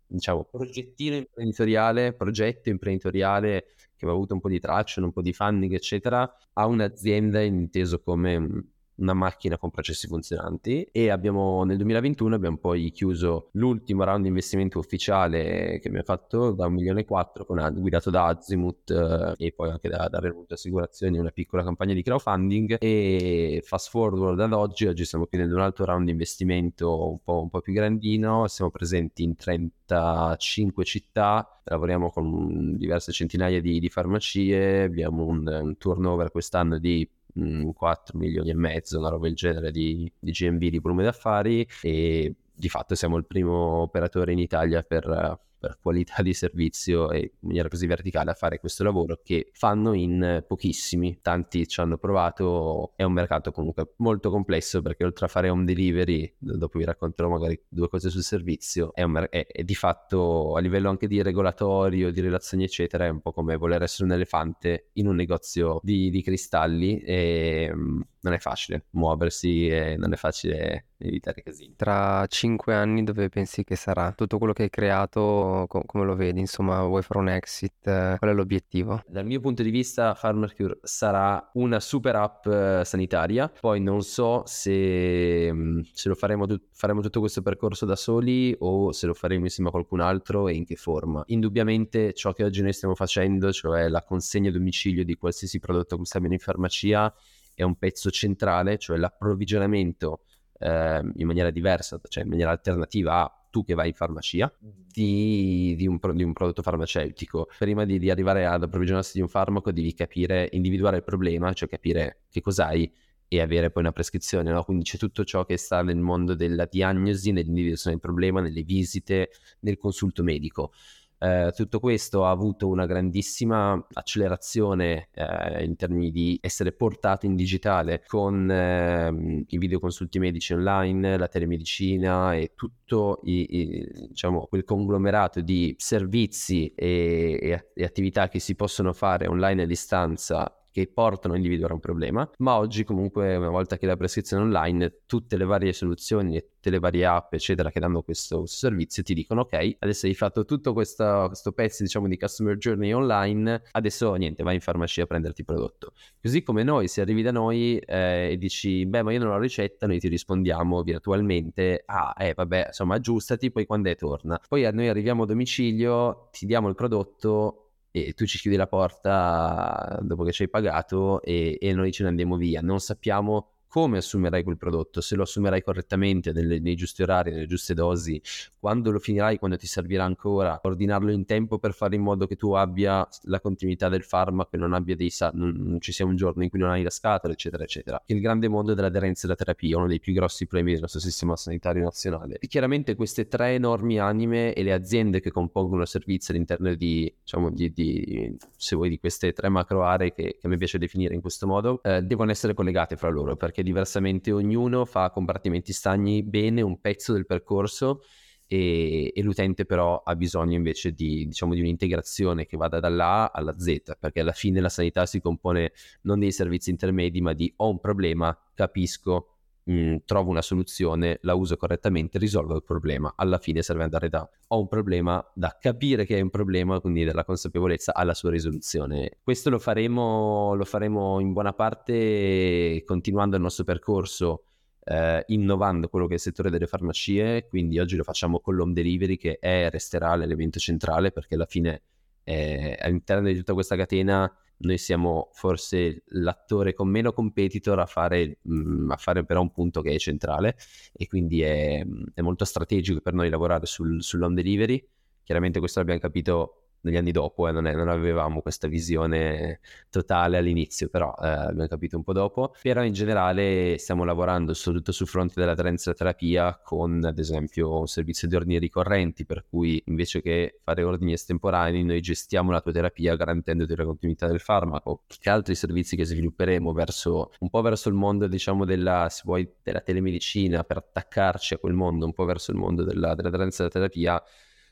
diciamo 0.06 0.44
progettino 0.44 1.16
imprenditoriale, 1.16 2.12
progetto 2.12 2.68
imprenditoriale 2.68 3.64
che 3.96 4.04
aveva 4.04 4.12
avuto 4.12 4.34
un 4.34 4.40
po' 4.40 4.48
di 4.48 4.60
traction, 4.60 5.04
un 5.04 5.12
po' 5.12 5.22
di 5.22 5.32
funding 5.32 5.72
eccetera, 5.72 6.30
a 6.54 6.66
un'azienda 6.66 7.40
inteso 7.40 8.00
come 8.00 8.71
una 8.96 9.14
macchina 9.14 9.58
con 9.58 9.70
processi 9.70 10.06
funzionanti 10.06 10.82
e 10.92 11.10
abbiamo 11.10 11.64
nel 11.64 11.76
2021 11.76 12.34
abbiamo 12.34 12.58
poi 12.58 12.90
chiuso 12.90 13.48
l'ultimo 13.52 14.04
round 14.04 14.22
di 14.22 14.28
investimento 14.28 14.78
ufficiale 14.78 15.78
che 15.80 15.88
abbiamo 15.88 16.04
fatto 16.04 16.52
da 16.52 16.66
un 16.66 16.74
milione 16.74 17.00
e 17.00 17.04
quattro 17.04 17.44
guidato 17.72 18.10
da 18.10 18.26
Azimuth 18.26 18.90
eh, 18.90 19.34
e 19.36 19.52
poi 19.52 19.70
anche 19.70 19.88
da, 19.88 20.08
da 20.08 20.18
Revolut 20.18 20.52
Assicurazioni 20.52 21.18
una 21.18 21.30
piccola 21.30 21.62
campagna 21.62 21.94
di 21.94 22.02
crowdfunding. 22.02 22.76
E 22.80 23.62
fast 23.64 23.90
forward 23.90 24.40
ad 24.40 24.52
oggi 24.52 24.86
oggi 24.86 25.04
stiamo 25.04 25.26
chiudendo 25.26 25.54
un 25.54 25.62
altro 25.62 25.84
round 25.84 26.04
di 26.04 26.10
investimento 26.10 27.10
un 27.10 27.22
po', 27.22 27.42
un 27.42 27.50
po 27.50 27.60
più 27.60 27.72
grandino. 27.72 28.46
Siamo 28.48 28.70
presenti 28.70 29.22
in 29.22 29.36
35 29.36 30.84
città 30.84 31.46
lavoriamo 31.64 32.10
con 32.10 32.76
diverse 32.76 33.12
centinaia 33.12 33.60
di, 33.60 33.78
di 33.78 33.88
farmacie 33.88 34.82
abbiamo 34.82 35.24
un, 35.24 35.46
un 35.46 35.76
turnover 35.76 36.32
quest'anno 36.32 36.78
di 36.78 37.08
4 37.32 38.18
milioni 38.18 38.50
e 38.50 38.54
mezzo, 38.54 38.98
una 38.98 39.08
roba 39.08 39.26
del 39.26 39.36
genere 39.36 39.70
di, 39.70 40.10
di 40.18 40.30
GMV 40.32 40.58
di 40.58 40.78
volume 40.78 41.04
d'affari 41.04 41.66
e 41.82 42.34
di 42.54 42.68
fatto 42.68 42.94
siamo 42.94 43.16
il 43.16 43.26
primo 43.26 43.80
operatore 43.82 44.32
in 44.32 44.38
Italia 44.38 44.82
per 44.82 45.40
per 45.62 45.78
qualità 45.80 46.22
di 46.22 46.34
servizio 46.34 47.12
e 47.12 47.18
in 47.18 47.46
maniera 47.46 47.68
così 47.68 47.86
verticale 47.86 48.32
a 48.32 48.34
fare 48.34 48.58
questo 48.58 48.82
lavoro 48.82 49.20
che 49.22 49.50
fanno 49.52 49.92
in 49.92 50.44
pochissimi. 50.44 51.20
Tanti 51.22 51.68
ci 51.68 51.80
hanno 51.80 51.98
provato, 51.98 52.94
è 52.96 53.04
un 53.04 53.12
mercato 53.12 53.52
comunque 53.52 53.92
molto 53.98 54.28
complesso 54.28 54.82
perché 54.82 55.04
oltre 55.04 55.26
a 55.26 55.28
fare 55.28 55.50
home 55.50 55.64
delivery, 55.64 56.34
dopo 56.36 56.78
vi 56.78 56.84
racconterò 56.84 57.28
magari 57.28 57.62
due 57.68 57.88
cose 57.88 58.10
sul 58.10 58.22
servizio, 58.22 58.92
è, 58.92 59.02
un, 59.02 59.24
è, 59.30 59.46
è 59.46 59.62
di 59.62 59.74
fatto 59.76 60.56
a 60.56 60.60
livello 60.60 60.90
anche 60.90 61.06
di 61.06 61.22
regolatorio, 61.22 62.10
di 62.10 62.20
relazioni 62.20 62.64
eccetera, 62.64 63.04
è 63.04 63.08
un 63.08 63.20
po' 63.20 63.32
come 63.32 63.56
voler 63.56 63.82
essere 63.82 64.06
un 64.06 64.14
elefante 64.14 64.88
in 64.94 65.06
un 65.06 65.14
negozio 65.14 65.78
di, 65.84 66.10
di 66.10 66.22
cristalli 66.22 66.98
e 66.98 67.70
mm, 67.72 68.00
non 68.22 68.32
è 68.32 68.38
facile 68.38 68.86
muoversi 68.90 69.68
e 69.68 69.96
non 69.96 70.12
è 70.12 70.16
facile 70.16 70.86
evitare 70.98 71.42
casini. 71.42 71.74
Tra 71.76 72.24
cinque 72.26 72.74
anni 72.74 73.02
dove 73.02 73.28
pensi 73.28 73.64
che 73.64 73.76
sarà? 73.76 74.12
Tutto 74.12 74.38
quello 74.38 74.52
che 74.52 74.64
hai 74.64 74.70
creato, 74.70 75.20
co- 75.68 75.82
come 75.86 76.04
lo 76.04 76.14
vedi? 76.14 76.40
Insomma, 76.40 76.82
vuoi 76.82 77.02
fare 77.02 77.20
un 77.20 77.28
exit? 77.28 77.82
Qual 77.82 78.30
è 78.30 78.32
l'obiettivo? 78.32 79.02
Dal 79.06 79.24
mio 79.24 79.40
punto 79.40 79.62
di 79.62 79.70
vista, 79.70 80.16
PharmaCure 80.18 80.78
sarà 80.82 81.50
una 81.54 81.80
super 81.80 82.16
app 82.16 82.46
eh, 82.46 82.82
sanitaria. 82.84 83.52
Poi 83.60 83.80
non 83.80 84.02
so 84.02 84.42
se, 84.46 85.52
mm, 85.52 85.80
se 85.92 86.08
lo 86.08 86.14
faremo, 86.14 86.46
faremo 86.72 87.00
tutto 87.00 87.20
questo 87.20 87.42
percorso 87.42 87.86
da 87.86 87.96
soli 87.96 88.54
o 88.58 88.92
se 88.92 89.06
lo 89.06 89.14
faremo 89.14 89.44
insieme 89.44 89.68
a 89.68 89.72
qualcun 89.72 90.00
altro 90.00 90.48
e 90.48 90.54
in 90.54 90.64
che 90.64 90.76
forma. 90.76 91.22
Indubbiamente 91.26 92.12
ciò 92.14 92.32
che 92.32 92.44
oggi 92.44 92.62
noi 92.62 92.72
stiamo 92.72 92.94
facendo, 92.94 93.52
cioè 93.52 93.88
la 93.88 94.02
consegna 94.02 94.50
a 94.50 94.52
domicilio 94.52 95.04
di 95.04 95.14
qualsiasi 95.16 95.58
prodotto 95.58 95.94
acquistabile 95.94 96.34
in 96.34 96.40
farmacia, 96.40 97.12
è 97.54 97.62
un 97.62 97.76
pezzo 97.76 98.10
centrale, 98.10 98.78
cioè 98.78 98.96
l'approvvigionamento 98.96 100.22
eh, 100.58 101.00
in 101.16 101.26
maniera 101.26 101.50
diversa, 101.50 102.00
cioè 102.08 102.22
in 102.22 102.30
maniera 102.30 102.50
alternativa 102.50 103.22
a 103.22 103.41
tu 103.52 103.62
che 103.64 103.74
vai 103.74 103.88
in 103.88 103.94
farmacia 103.94 104.52
di, 104.58 105.74
di, 105.76 105.86
un, 105.86 105.98
di 106.14 106.22
un, 106.24 106.32
prodotto 106.32 106.62
farmaceutico. 106.62 107.48
Prima 107.58 107.84
di, 107.84 107.98
di, 107.98 108.10
arrivare 108.10 108.46
ad 108.46 108.64
approvvigionarsi 108.64 109.12
di 109.14 109.20
un 109.20 109.28
farmaco 109.28 109.70
devi 109.70 109.94
capire, 109.94 110.48
individuare 110.52 110.96
il 110.96 111.04
problema, 111.04 111.52
cioè 111.52 111.68
capire 111.68 112.22
che 112.30 112.40
cos'hai 112.40 112.90
e 113.28 113.40
avere 113.40 113.70
poi 113.70 113.82
una 113.82 113.92
prescrizione, 113.92 114.50
no? 114.50 114.62
Quindi 114.64 114.84
c'è 114.84 114.98
tutto 114.98 115.24
ciò 115.24 115.44
che 115.44 115.56
sta 115.56 115.82
nel 115.82 115.98
mondo 115.98 116.34
della 116.34 116.66
diagnosi, 116.66 117.30
nell'individuazione 117.30 117.96
del 117.96 118.04
problema, 118.04 118.40
nelle 118.40 118.62
visite, 118.62 119.30
nel 119.60 119.78
consulto 119.78 120.22
medico. 120.22 120.72
Eh, 121.22 121.52
tutto 121.54 121.78
questo 121.78 122.24
ha 122.24 122.30
avuto 122.30 122.66
una 122.66 122.84
grandissima 122.84 123.80
accelerazione 123.92 125.08
eh, 125.14 125.62
in 125.64 125.76
termini 125.76 126.10
di 126.10 126.36
essere 126.42 126.72
portato 126.72 127.26
in 127.26 127.36
digitale 127.36 128.02
con 128.04 128.50
eh, 128.50 129.44
i 129.46 129.56
videoconsulti 129.56 130.18
medici 130.18 130.52
online, 130.52 131.16
la 131.16 131.28
telemedicina 131.28 132.34
e 132.34 132.54
tutto 132.56 133.20
i, 133.22 133.46
i, 133.56 134.06
diciamo, 134.08 134.46
quel 134.48 134.64
conglomerato 134.64 135.40
di 135.40 135.76
servizi 135.78 136.74
e, 136.74 137.62
e, 137.72 137.84
attività 137.84 138.26
che 138.26 138.40
si 138.40 138.56
possono 138.56 138.92
fare 138.92 139.28
online 139.28 139.62
a 139.62 139.66
distanza 139.66 140.61
che 140.72 140.90
portano 140.92 141.34
a 141.34 141.36
individuare 141.36 141.74
un 141.74 141.80
problema, 141.80 142.28
ma 142.38 142.56
oggi 142.56 142.82
comunque 142.82 143.36
una 143.36 143.50
volta 143.50 143.76
che 143.76 143.86
la 143.86 143.96
prescrizione 143.96 144.42
online, 144.42 145.02
tutte 145.06 145.36
le 145.36 145.44
varie 145.44 145.72
soluzioni 145.72 146.36
e 146.36 146.48
tutte 146.54 146.70
le 146.70 146.78
varie 146.78 147.04
app 147.04 147.34
eccetera 147.34 147.70
che 147.70 147.78
danno 147.78 148.02
questo, 148.02 148.38
questo 148.38 148.66
servizio 148.66 149.02
ti 149.02 149.14
dicono 149.14 149.42
ok, 149.42 149.76
adesso 149.80 150.06
hai 150.06 150.14
fatto 150.14 150.44
tutto 150.44 150.72
questo, 150.72 151.24
questo 151.26 151.52
pezzo 151.52 151.82
diciamo 151.82 152.08
di 152.08 152.16
customer 152.16 152.56
journey 152.56 152.92
online, 152.92 153.62
adesso 153.72 154.14
niente, 154.14 154.42
vai 154.42 154.54
in 154.54 154.60
farmacia 154.60 155.02
a 155.02 155.06
prenderti 155.06 155.40
il 155.40 155.46
prodotto. 155.46 155.92
Così 156.20 156.42
come 156.42 156.62
noi, 156.62 156.88
se 156.88 157.02
arrivi 157.02 157.22
da 157.22 157.32
noi 157.32 157.78
eh, 157.78 158.30
e 158.32 158.38
dici 158.38 158.86
beh 158.86 159.02
ma 159.02 159.12
io 159.12 159.18
non 159.18 159.32
ho 159.32 159.38
ricetta, 159.38 159.86
noi 159.86 159.98
ti 159.98 160.08
rispondiamo 160.08 160.82
virtualmente, 160.82 161.82
ah 161.84 162.14
eh 162.18 162.32
vabbè 162.34 162.66
insomma 162.68 162.94
aggiustati, 162.94 163.50
poi 163.50 163.66
quando 163.66 163.90
è 163.90 163.96
torna. 163.96 164.40
Poi 164.48 164.66
noi 164.72 164.88
arriviamo 164.88 165.24
a 165.24 165.26
domicilio, 165.26 166.28
ti 166.32 166.46
diamo 166.46 166.68
il 166.68 166.74
prodotto, 166.74 167.61
e 167.92 168.14
tu 168.14 168.26
ci 168.26 168.38
chiudi 168.38 168.56
la 168.56 168.66
porta 168.66 169.98
dopo 170.02 170.24
che 170.24 170.32
ci 170.32 170.42
hai 170.42 170.48
pagato 170.48 171.22
e, 171.22 171.58
e 171.60 171.72
noi 171.74 171.92
ce 171.92 172.02
ne 172.02 172.08
andiamo 172.08 172.36
via. 172.36 172.60
Non 172.62 172.80
sappiamo 172.80 173.50
come 173.72 173.96
assumerai 173.96 174.42
quel 174.42 174.58
prodotto, 174.58 175.00
se 175.00 175.16
lo 175.16 175.22
assumerai 175.22 175.62
correttamente 175.62 176.30
nelle, 176.34 176.58
nei 176.58 176.74
giusti 176.74 177.00
orari, 177.02 177.30
nelle 177.30 177.46
giuste 177.46 177.72
dosi, 177.72 178.20
quando 178.58 178.90
lo 178.90 178.98
finirai, 178.98 179.38
quando 179.38 179.56
ti 179.56 179.66
servirà 179.66 180.04
ancora, 180.04 180.60
ordinarlo 180.62 181.10
in 181.10 181.24
tempo 181.24 181.58
per 181.58 181.72
fare 181.72 181.96
in 181.96 182.02
modo 182.02 182.26
che 182.26 182.36
tu 182.36 182.52
abbia 182.52 183.08
la 183.22 183.40
continuità 183.40 183.88
del 183.88 184.02
farmaco 184.02 184.56
e 184.56 184.58
non 184.58 184.74
abbia 184.74 184.94
dei 184.94 185.08
sa- 185.08 185.30
non, 185.32 185.78
ci 185.80 185.90
sia 185.90 186.04
un 186.04 186.16
giorno 186.16 186.42
in 186.42 186.50
cui 186.50 186.58
non 186.58 186.68
hai 186.68 186.82
la 186.82 186.90
scatola, 186.90 187.32
eccetera, 187.32 187.62
eccetera. 187.62 188.02
Il 188.04 188.20
grande 188.20 188.46
mondo 188.46 188.74
dell'aderenza 188.74 189.24
alla 189.24 189.36
terapia, 189.36 189.78
uno 189.78 189.86
dei 189.86 190.00
più 190.00 190.12
grossi 190.12 190.44
problemi 190.44 190.72
del 190.72 190.82
nostro 190.82 191.00
sistema 191.00 191.34
sanitario 191.34 191.82
nazionale. 191.82 192.36
E 192.40 192.48
chiaramente 192.48 192.94
queste 192.94 193.26
tre 193.26 193.54
enormi 193.54 193.98
anime 193.98 194.52
e 194.52 194.62
le 194.62 194.74
aziende 194.74 195.20
che 195.20 195.30
compongono 195.30 195.80
il 195.80 195.88
servizio 195.88 196.34
all'interno 196.34 196.74
di, 196.74 197.10
diciamo, 197.22 197.48
di, 197.50 197.72
di 197.72 198.36
se 198.54 198.76
vuoi, 198.76 198.90
di 198.90 198.98
queste 198.98 199.32
tre 199.32 199.48
macro 199.48 199.82
aree 199.82 200.12
che, 200.12 200.36
che 200.38 200.46
me 200.46 200.58
piace 200.58 200.76
definire 200.76 201.14
in 201.14 201.22
questo 201.22 201.46
modo, 201.46 201.82
eh, 201.82 202.02
devono 202.02 202.30
essere 202.30 202.52
collegate 202.52 202.96
fra 202.96 203.08
loro 203.08 203.34
perché 203.34 203.61
perché 203.62 203.64
diversamente 203.64 204.32
ognuno 204.32 204.84
fa 204.84 205.10
compartimenti 205.10 205.72
stagni 205.72 206.22
bene 206.22 206.60
un 206.60 206.80
pezzo 206.80 207.12
del 207.12 207.24
percorso 207.24 208.02
e, 208.46 209.12
e, 209.14 209.22
l'utente 209.22 209.64
però 209.64 210.02
ha 210.04 210.14
bisogno 210.14 210.56
invece 210.56 210.92
di, 210.92 211.26
diciamo, 211.26 211.54
di 211.54 211.60
un'integrazione 211.60 212.44
che 212.44 212.58
vada 212.58 212.80
dall'A 212.80 213.32
alla 213.32 213.58
Z, 213.58 213.96
perché 213.98 214.20
alla 214.20 214.32
fine 214.32 214.60
la 214.60 214.68
sanità 214.68 215.06
si 215.06 215.20
compone 215.20 215.72
non 216.02 216.18
dei 216.18 216.32
servizi 216.32 216.68
intermedi, 216.68 217.22
ma 217.22 217.32
di 217.32 217.50
ho 217.56 217.70
un 217.70 217.80
problema, 217.80 218.36
capisco, 218.52 219.31
mh, 219.64 219.72
mm, 219.72 219.96
trovo 220.04 220.30
una 220.30 220.42
soluzione, 220.42 221.18
la 221.22 221.34
uso 221.34 221.56
correttamente, 221.56 222.18
risolvo 222.18 222.54
il 222.54 222.62
problema. 222.62 223.12
Alla 223.16 223.38
fine 223.38 223.62
serve 223.62 223.84
andare 223.84 224.08
da 224.08 224.28
ho 224.48 224.60
un 224.60 224.68
problema, 224.68 225.24
da 225.34 225.56
capire 225.60 226.04
che 226.04 226.18
è 226.18 226.20
un 226.20 226.30
problema, 226.30 226.80
quindi 226.80 227.04
dalla 227.04 227.24
consapevolezza 227.24 227.94
alla 227.94 228.14
sua 228.14 228.30
risoluzione. 228.30 229.18
Questo 229.22 229.50
lo 229.50 229.58
faremo, 229.58 230.54
lo 230.54 230.64
faremo 230.64 231.20
in 231.20 231.32
buona 231.32 231.52
parte 231.52 232.82
continuando 232.84 233.36
il 233.36 233.42
nostro 233.42 233.64
percorso. 233.64 234.44
Eh, 234.84 235.22
innovando 235.28 235.88
quello 235.88 236.06
che 236.06 236.14
è 236.14 236.16
il 236.16 236.20
settore 236.20 236.50
delle 236.50 236.66
farmacie, 236.66 237.46
quindi 237.46 237.78
oggi 237.78 237.94
lo 237.94 238.02
facciamo 238.02 238.40
con 238.40 238.56
l'home 238.56 238.72
delivery 238.72 239.16
che 239.16 239.38
è 239.38 239.66
e 239.66 239.70
resterà 239.70 240.16
l'elemento 240.16 240.58
centrale 240.58 241.12
perché 241.12 241.36
alla 241.36 241.46
fine 241.46 241.82
eh, 242.24 242.76
all'interno 242.80 243.28
di 243.28 243.36
tutta 243.36 243.54
questa 243.54 243.76
catena 243.76 244.28
noi 244.58 244.78
siamo 244.78 245.30
forse 245.32 246.04
l'attore 246.06 246.72
con 246.72 246.88
meno 246.88 247.12
competitor 247.12 247.78
a 247.78 247.86
fare, 247.86 248.38
mm, 248.48 248.90
a 248.90 248.96
fare 248.96 249.24
però 249.24 249.40
un 249.40 249.50
punto 249.50 249.80
che 249.80 249.92
è 249.92 249.98
centrale 249.98 250.56
e 250.92 251.06
quindi 251.06 251.42
è, 251.42 251.84
è 252.14 252.20
molto 252.20 252.44
strategico 252.44 253.00
per 253.00 253.14
noi 253.14 253.28
lavorare 253.28 253.66
sul, 253.66 254.02
sull'home 254.02 254.34
delivery. 254.34 254.86
Chiaramente 255.24 255.58
questo 255.58 255.78
l'abbiamo 255.80 256.00
capito 256.00 256.61
negli 256.82 256.96
anni 256.96 257.12
dopo, 257.12 257.48
eh, 257.48 257.52
non, 257.52 257.64
non, 257.64 257.88
avevamo 257.88 258.40
questa 258.40 258.68
visione 258.68 259.60
totale 259.90 260.36
all'inizio, 260.38 260.88
però 260.88 261.14
eh, 261.20 261.28
abbiamo 261.28 261.68
capito 261.68 261.96
un 261.96 262.02
po' 262.02 262.12
dopo. 262.12 262.54
Però 262.62 262.82
in 262.82 262.92
generale 262.92 263.76
stiamo 263.78 264.04
lavorando 264.04 264.54
soprattutto 264.54 264.92
sul 264.92 265.06
fronte 265.06 265.40
della 265.40 265.54
terapia 265.54 266.58
con 266.62 267.02
ad 267.04 267.18
esempio 267.18 267.80
un 267.80 267.86
servizio 267.86 268.28
di 268.28 268.36
ordini 268.36 268.58
ricorrenti, 268.58 269.24
per 269.24 269.44
cui 269.48 269.82
invece 269.86 270.20
che 270.20 270.60
fare 270.62 270.82
ordini 270.82 271.12
estemporanei 271.12 271.82
noi 271.84 272.00
gestiamo 272.00 272.50
la 272.50 272.60
tua 272.60 272.72
terapia 272.72 273.16
garantendoti 273.16 273.74
la 273.76 273.84
continuità 273.84 274.26
del 274.26 274.40
farmaco. 274.40 275.02
Che 275.06 275.30
altri 275.30 275.54
servizi 275.54 275.96
che 275.96 276.04
svilupperemo 276.04 276.72
verso 276.72 277.32
un 277.40 277.50
po' 277.50 277.60
verso 277.62 277.88
il 277.88 277.94
mondo 277.94 278.26
diciamo 278.26 278.64
della, 278.64 279.08
se 279.08 279.22
vuoi, 279.24 279.48
della 279.62 279.80
telemedicina 279.80 280.64
per 280.64 280.78
attaccarci 280.78 281.54
a 281.54 281.58
quel 281.58 281.74
mondo, 281.74 282.04
un 282.04 282.12
po' 282.12 282.24
verso 282.24 282.50
il 282.50 282.56
mondo 282.56 282.82
della, 282.82 283.14
della 283.14 283.30
terapia 283.30 284.22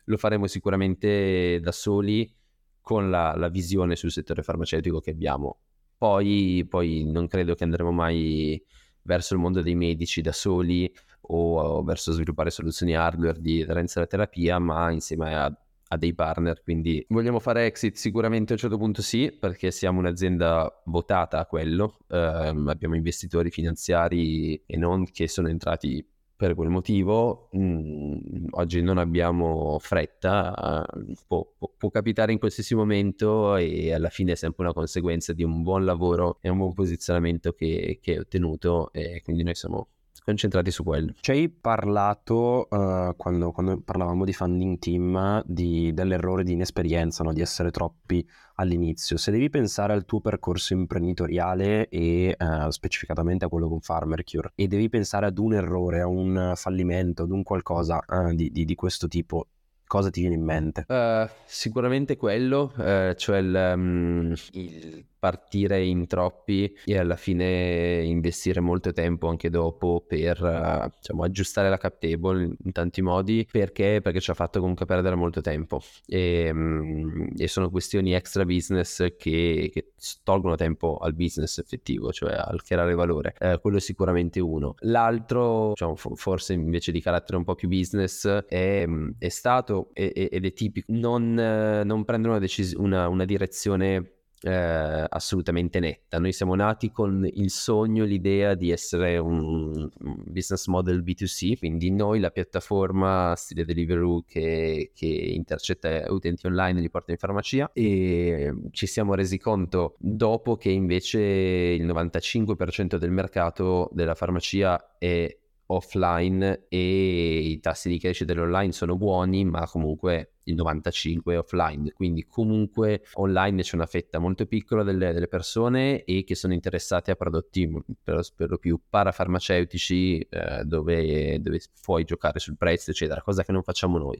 lo 0.04 0.16
faremo 0.16 0.46
sicuramente 0.46 1.60
da 1.60 1.72
soli 1.72 2.32
con 2.80 3.10
la, 3.10 3.34
la 3.36 3.48
visione 3.48 3.96
sul 3.96 4.10
settore 4.10 4.42
farmaceutico 4.42 5.00
che 5.00 5.10
abbiamo. 5.10 5.58
Poi, 5.96 6.66
poi, 6.68 7.04
non 7.04 7.26
credo 7.26 7.54
che 7.54 7.64
andremo 7.64 7.92
mai 7.92 8.62
verso 9.02 9.34
il 9.34 9.40
mondo 9.40 9.62
dei 9.62 9.74
medici 9.74 10.20
da 10.22 10.32
soli 10.32 10.90
o, 11.22 11.60
o 11.60 11.82
verso 11.82 12.12
sviluppare 12.12 12.50
soluzioni 12.50 12.94
hardware 12.94 13.40
di 13.40 13.62
aderenza 13.62 13.98
alla 13.98 14.08
terapia, 14.08 14.58
ma 14.58 14.90
insieme 14.90 15.34
a 15.34 15.54
a 15.92 15.96
dei 15.96 16.14
partner, 16.14 16.62
quindi 16.62 17.04
vogliamo 17.08 17.40
fare 17.40 17.66
exit? 17.66 17.96
Sicuramente 17.96 18.52
a 18.52 18.54
un 18.54 18.60
certo 18.60 18.78
punto 18.78 19.02
sì, 19.02 19.32
perché 19.32 19.72
siamo 19.72 19.98
un'azienda 19.98 20.82
votata 20.84 21.40
a 21.40 21.46
quello, 21.46 21.98
eh, 22.08 22.16
abbiamo 22.16 22.94
investitori 22.94 23.50
finanziari 23.50 24.62
e 24.66 24.76
non 24.76 25.04
che 25.10 25.26
sono 25.26 25.48
entrati 25.48 26.04
per 26.40 26.54
quel 26.54 26.70
motivo 26.70 27.48
mh, 27.52 27.60
mhmm, 27.60 28.46
oggi 28.52 28.80
non 28.80 28.96
abbiamo 28.96 29.78
fretta, 29.78 30.86
uh, 30.96 31.12
può, 31.26 31.46
può, 31.58 31.70
può, 31.76 31.90
capitare 31.90 32.32
in 32.32 32.38
qualsiasi 32.38 32.74
momento 32.74 33.56
e 33.56 33.92
alla 33.92 34.08
fine 34.08 34.32
è 34.32 34.34
sempre 34.36 34.64
una 34.64 34.72
conseguenza 34.72 35.34
di 35.34 35.44
un 35.44 35.62
buon 35.62 35.84
lavoro 35.84 36.38
e 36.40 36.48
un 36.48 36.56
buon 36.56 36.72
posizionamento 36.72 37.52
che 37.52 38.00
hai 38.02 38.16
ottenuto 38.16 38.90
e 38.94 39.20
quindi 39.22 39.42
noi 39.42 39.54
siamo 39.54 39.88
concentrati 40.24 40.70
su 40.70 40.84
quello. 40.84 41.12
Ci 41.20 41.30
hai 41.30 41.48
parlato 41.48 42.66
uh, 42.70 43.14
quando, 43.16 43.52
quando, 43.52 43.80
parlavamo 43.80 44.24
di 44.24 44.32
funding 44.32 44.78
team 44.78 45.42
di, 45.44 45.92
dell'errore 45.92 46.44
di 46.44 46.52
inesperienza, 46.52 47.22
no? 47.24 47.32
di 47.32 47.40
essere 47.40 47.70
troppi 47.70 48.26
all'inizio. 48.56 49.16
Se 49.16 49.30
devi 49.30 49.50
pensare 49.50 49.92
al 49.92 50.04
tuo 50.04 50.20
percorso 50.20 50.74
imprenditoriale 50.74 51.88
e 51.88 52.36
uh, 52.38 52.70
specificatamente 52.70 53.44
a 53.44 53.48
quello 53.48 53.68
con 53.68 53.80
FarmerCure 53.80 54.52
e 54.54 54.66
devi 54.66 54.88
pensare 54.88 55.26
ad 55.26 55.38
un 55.38 55.54
errore, 55.54 56.00
a 56.00 56.06
un 56.06 56.52
fallimento, 56.56 57.22
ad 57.22 57.30
un 57.30 57.42
qualcosa 57.42 58.00
uh, 58.06 58.34
di, 58.34 58.50
di, 58.50 58.64
di 58.64 58.74
questo 58.74 59.08
tipo, 59.08 59.48
cosa 59.90 60.08
ti 60.08 60.20
viene 60.20 60.36
in 60.36 60.44
mente? 60.44 60.84
Uh, 60.86 61.28
sicuramente 61.46 62.16
quello, 62.16 62.72
uh, 62.76 63.12
cioè 63.14 63.38
il, 63.38 63.72
um, 63.74 64.34
il, 64.52 65.04
partire 65.20 65.84
in 65.84 66.06
troppi 66.06 66.74
e 66.84 66.98
alla 66.98 67.14
fine 67.14 68.02
investire 68.02 68.60
molto 68.60 68.92
tempo 68.92 69.28
anche 69.28 69.50
dopo 69.50 70.02
per 70.04 70.42
uh, 70.42 70.90
diciamo, 70.96 71.22
aggiustare 71.22 71.68
la 71.68 71.76
cap 71.76 71.98
table 71.98 72.56
in, 72.64 72.72
tanti 72.72 73.02
modi. 73.02 73.46
Perché? 73.48 74.00
perché 74.00 74.20
ci 74.20 74.30
ha 74.30 74.34
fatto 74.34 74.60
comunque 74.60 74.86
perdere 74.86 75.14
molto 75.14 75.42
tempo. 75.42 75.80
E, 76.06 76.50
um, 76.50 77.28
e 77.36 77.46
sono 77.46 77.70
questioni 77.70 78.14
extra 78.14 78.44
business 78.44 79.14
che, 79.16 79.70
che, 79.72 79.92
tolgono 80.22 80.56
tempo 80.56 80.96
al 80.96 81.12
business 81.12 81.58
effettivo 81.58 82.10
cioè 82.12 82.32
al 82.32 82.62
creare 82.62 82.94
valore. 82.94 83.34
Uh, 83.38 83.60
quello 83.60 83.76
è 83.76 83.80
sicuramente 83.80 84.40
uno. 84.40 84.74
L'altro 84.80 85.68
diciamo, 85.70 85.96
forse 85.96 86.54
invece 86.54 86.92
di 86.92 87.00
carattere 87.02 87.36
un 87.36 87.44
po' 87.44 87.54
più 87.54 87.68
business 87.68 88.26
è, 88.26 88.86
è 89.18 89.28
stato 89.28 89.90
ed 89.92 90.44
è 90.44 90.52
tipico. 90.54 90.90
Non, 90.92 91.34
non 91.34 92.04
prendere 92.04 92.32
una, 92.32 92.40
decis- 92.40 92.74
una, 92.74 93.06
una 93.08 93.26
direzione 93.26 94.19
eh, 94.42 95.06
assolutamente 95.08 95.80
netta. 95.80 96.18
Noi 96.18 96.32
siamo 96.32 96.54
nati 96.54 96.90
con 96.90 97.28
il 97.30 97.50
sogno, 97.50 98.04
l'idea 98.04 98.54
di 98.54 98.70
essere 98.70 99.18
un, 99.18 99.88
business 99.98 100.66
model 100.66 101.02
B2C, 101.02 101.58
quindi 101.58 101.90
noi 101.90 102.20
la 102.20 102.30
piattaforma 102.30 103.34
stile 103.36 103.64
Deliveroo 103.64 104.24
che, 104.26 104.92
che 104.94 105.06
intercetta 105.06 106.04
utenti 106.08 106.46
online 106.46 106.78
e 106.78 106.82
li 106.82 106.90
porta 106.90 107.12
in 107.12 107.18
farmacia 107.18 107.70
e 107.72 108.54
ci 108.70 108.86
siamo 108.86 109.14
resi 109.14 109.38
conto 109.38 109.96
dopo 109.98 110.56
che 110.56 110.70
invece 110.70 111.20
il 111.20 111.86
95% 111.86 112.96
del 112.96 113.10
mercato 113.10 113.88
della 113.92 114.14
farmacia 114.14 114.96
è 114.98 115.36
offline 115.72 116.66
e 116.68 117.38
i 117.38 117.60
tassi 117.60 117.88
di 117.88 117.98
crescita 117.98 118.32
dell'online 118.32 118.72
sono 118.72 118.96
buoni, 118.96 119.44
ma 119.44 119.66
comunque 119.66 120.34
il 120.44 120.54
95 120.54 121.34
è 121.34 121.38
offline, 121.38 121.92
quindi 121.92 122.26
comunque 122.26 123.02
online 123.14 123.62
c'è 123.62 123.76
una 123.76 123.86
fetta 123.86 124.18
molto 124.18 124.46
piccola 124.46 124.82
delle, 124.82 125.12
delle 125.12 125.28
persone 125.28 126.04
e 126.04 126.24
che 126.24 126.34
sono 126.34 126.54
interessate 126.54 127.12
a 127.12 127.14
prodotti 127.14 127.70
per, 128.02 128.20
per 128.34 128.50
lo 128.50 128.58
più 128.58 128.80
parafarmaceutici 128.88 130.18
eh, 130.18 130.64
dove, 130.64 131.40
dove 131.40 131.60
puoi 131.82 132.04
giocare 132.04 132.40
sul 132.40 132.56
prezzo, 132.56 132.90
eccetera, 132.90 133.22
cosa 133.22 133.44
che 133.44 133.52
non 133.52 133.62
facciamo 133.62 133.98
noi. 133.98 134.18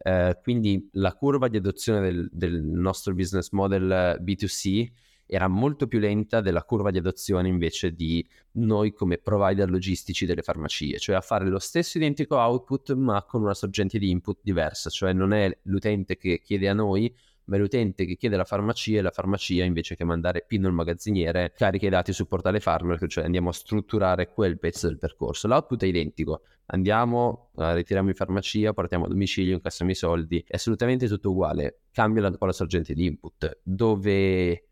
Eh, 0.00 0.38
quindi 0.42 0.88
la 0.92 1.12
curva 1.14 1.48
di 1.48 1.56
adozione 1.56 2.00
del, 2.00 2.28
del 2.32 2.62
nostro 2.62 3.14
business 3.14 3.50
model 3.50 4.18
B2C 4.22 4.90
era 5.30 5.46
molto 5.46 5.86
più 5.86 5.98
lenta 5.98 6.40
della 6.40 6.64
curva 6.64 6.90
di 6.90 6.98
adozione 6.98 7.48
invece 7.48 7.92
di 7.92 8.26
noi 8.52 8.92
come 8.92 9.18
provider 9.18 9.68
logistici 9.68 10.24
delle 10.24 10.42
farmacie, 10.42 10.98
cioè 10.98 11.16
a 11.16 11.20
fare 11.20 11.46
lo 11.46 11.58
stesso 11.58 11.98
identico 11.98 12.36
output 12.36 12.94
ma 12.94 13.22
con 13.24 13.42
una 13.42 13.54
sorgente 13.54 13.98
di 13.98 14.10
input 14.10 14.38
diversa, 14.42 14.88
cioè 14.88 15.12
non 15.12 15.34
è 15.34 15.54
l'utente 15.64 16.16
che 16.16 16.40
chiede 16.42 16.68
a 16.68 16.72
noi, 16.72 17.14
ma 17.44 17.56
è 17.56 17.58
l'utente 17.58 18.04
che 18.06 18.16
chiede 18.16 18.34
alla 18.34 18.44
farmacia 18.44 18.98
e 18.98 19.02
la 19.02 19.10
farmacia 19.10 19.64
invece 19.64 19.96
che 19.96 20.04
mandare 20.04 20.44
PIN 20.46 20.66
al 20.66 20.72
magazziniere 20.72 21.52
carica 21.54 21.86
i 21.86 21.90
dati 21.90 22.12
sul 22.12 22.26
portale 22.26 22.60
farmaco, 22.60 23.06
cioè 23.06 23.24
andiamo 23.24 23.50
a 23.50 23.52
strutturare 23.52 24.28
quel 24.28 24.58
pezzo 24.58 24.86
del 24.86 24.98
percorso. 24.98 25.48
L'output 25.48 25.82
è 25.82 25.86
identico, 25.86 26.42
andiamo, 26.66 27.50
ritiriamo 27.54 28.08
in 28.08 28.14
farmacia, 28.14 28.72
portiamo 28.72 29.06
a 29.06 29.08
domicilio, 29.08 29.54
incassiamo 29.54 29.90
i 29.90 29.94
soldi, 29.94 30.44
è 30.46 30.56
assolutamente 30.56 31.06
tutto 31.06 31.30
uguale, 31.30 31.80
cambia 31.90 32.22
la, 32.22 32.36
la 32.38 32.52
sorgente 32.52 32.92
di 32.92 33.06
input, 33.06 33.60
dove 33.62 34.67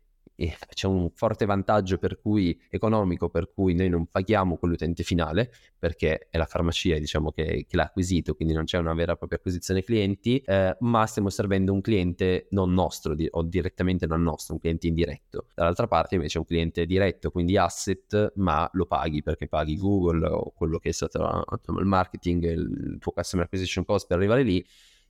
c'è 0.69 0.87
un 0.87 1.09
forte 1.13 1.45
vantaggio 1.45 1.97
per 1.97 2.19
cui, 2.19 2.59
economico 2.69 3.29
per 3.29 3.51
cui 3.51 3.73
noi 3.73 3.89
non 3.89 4.05
paghiamo 4.05 4.57
quell'utente 4.57 5.03
finale 5.03 5.51
perché 5.77 6.27
è 6.29 6.37
la 6.37 6.45
farmacia 6.45 6.97
diciamo, 6.99 7.31
che, 7.31 7.65
che 7.67 7.75
l'ha 7.75 7.83
acquisito, 7.83 8.35
quindi 8.35 8.53
non 8.53 8.65
c'è 8.65 8.77
una 8.77 8.93
vera 8.93 9.13
e 9.13 9.17
propria 9.17 9.39
acquisizione 9.39 9.83
clienti, 9.83 10.37
eh, 10.39 10.75
ma 10.81 11.05
stiamo 11.07 11.29
servendo 11.29 11.73
un 11.73 11.81
cliente 11.81 12.47
non 12.51 12.73
nostro 12.73 13.15
di, 13.15 13.27
o 13.31 13.41
direttamente 13.43 14.05
non 14.05 14.21
nostro, 14.21 14.53
un 14.53 14.59
cliente 14.59 14.87
indiretto. 14.87 15.47
Dall'altra 15.55 15.87
parte 15.87 16.15
invece 16.15 16.37
è 16.37 16.41
un 16.41 16.45
cliente 16.45 16.85
diretto, 16.85 17.31
quindi 17.31 17.57
asset, 17.57 18.33
ma 18.35 18.69
lo 18.73 18.85
paghi 18.85 19.23
perché 19.23 19.47
paghi 19.47 19.75
Google 19.77 20.27
o 20.27 20.51
quello 20.55 20.77
che 20.77 20.89
è 20.89 20.93
stato 20.93 21.45
il 21.79 21.85
marketing, 21.85 22.43
il 22.43 22.97
tuo 22.99 23.11
customer 23.11 23.45
acquisition 23.45 23.85
cost 23.85 24.07
per 24.07 24.17
arrivare 24.17 24.43
lì 24.43 24.65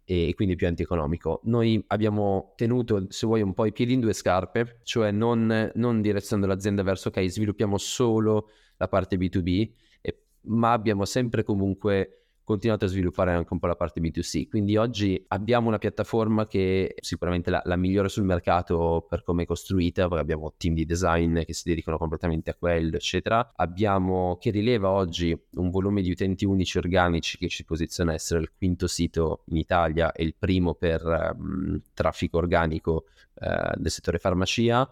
e 0.10 0.34
quindi 0.36 0.56
più 0.56 0.68
antieconomico. 0.68 1.42
Noi 1.44 1.84
abbiamo 1.88 2.54
tenuto, 2.56 3.08
se 3.10 3.28
vuoi, 3.28 3.42
un 3.42 3.54
po' 3.54 3.66
i 3.66 3.74
piedi 3.74 3.92
in 3.92 4.00
due 4.00 4.14
scarpe, 4.14 4.80
cioè 4.84 5.12
non, 5.12 5.70
non 5.76 6.02
direzionando 6.02 6.48
l'azienda 6.48 6.82
verso 6.82 7.10
ok, 7.10 7.28
sviluppiamo 7.28 7.78
solo 7.78 8.48
la 8.78 8.88
parte 8.88 9.18
B2B, 9.18 9.70
e, 10.00 10.22
ma 10.44 10.72
abbiamo 10.72 11.04
sempre 11.04 11.44
comunque 11.44 12.27
continuato 12.48 12.86
a 12.86 12.88
sviluppare 12.88 13.34
anche 13.34 13.52
un 13.52 13.60
po' 13.60 13.68
la 13.68 13.76
parte 13.76 14.00
B2C. 14.00 14.48
Quindi 14.48 14.78
oggi 14.78 15.22
abbiamo 15.28 15.68
una 15.68 15.80
piattaforma 15.80 16.48
che 16.48 16.94
è 16.96 17.04
sicuramente 17.04 17.50
la, 17.50 17.62
la 17.66 17.76
migliore 17.76 18.08
sul 18.08 18.24
mercato 18.24 19.06
per 19.10 19.24
come 19.24 19.44
è 19.44 19.46
costruita, 19.46 20.08
perché 20.08 20.22
abbiamo 20.22 20.54
team 20.56 20.74
di 20.74 20.86
design 20.86 21.42
che 21.42 21.52
si 21.52 21.64
dedicano 21.68 21.98
completamente 21.98 22.50
a 22.50 22.56
quello, 22.56 22.96
eccetera. 22.96 23.52
Abbiamo 23.54 24.38
che 24.40 24.52
rileva 24.52 24.90
oggi 24.92 25.38
un 25.56 25.70
volume 25.70 26.02
di 26.02 26.10
utenti 26.10 26.46
unici 26.46 26.78
organici 26.78 27.38
che 27.38 27.50
ci 27.50 27.66
posiziona 27.66 28.14
essere 28.14 28.40
il 28.40 28.54
quinto 28.58 28.88
sito 28.88 29.44
in 29.48 29.58
Italia 29.58 30.14
e 30.14 30.24
il 30.24 30.34
primo 30.34 30.74
per 30.74 31.04
um, 31.38 31.82
traffico 31.94 32.38
organico 32.38 33.08
uh, 33.42 33.78
del 33.78 33.92
settore 33.92 34.20
farmacia 34.20 34.90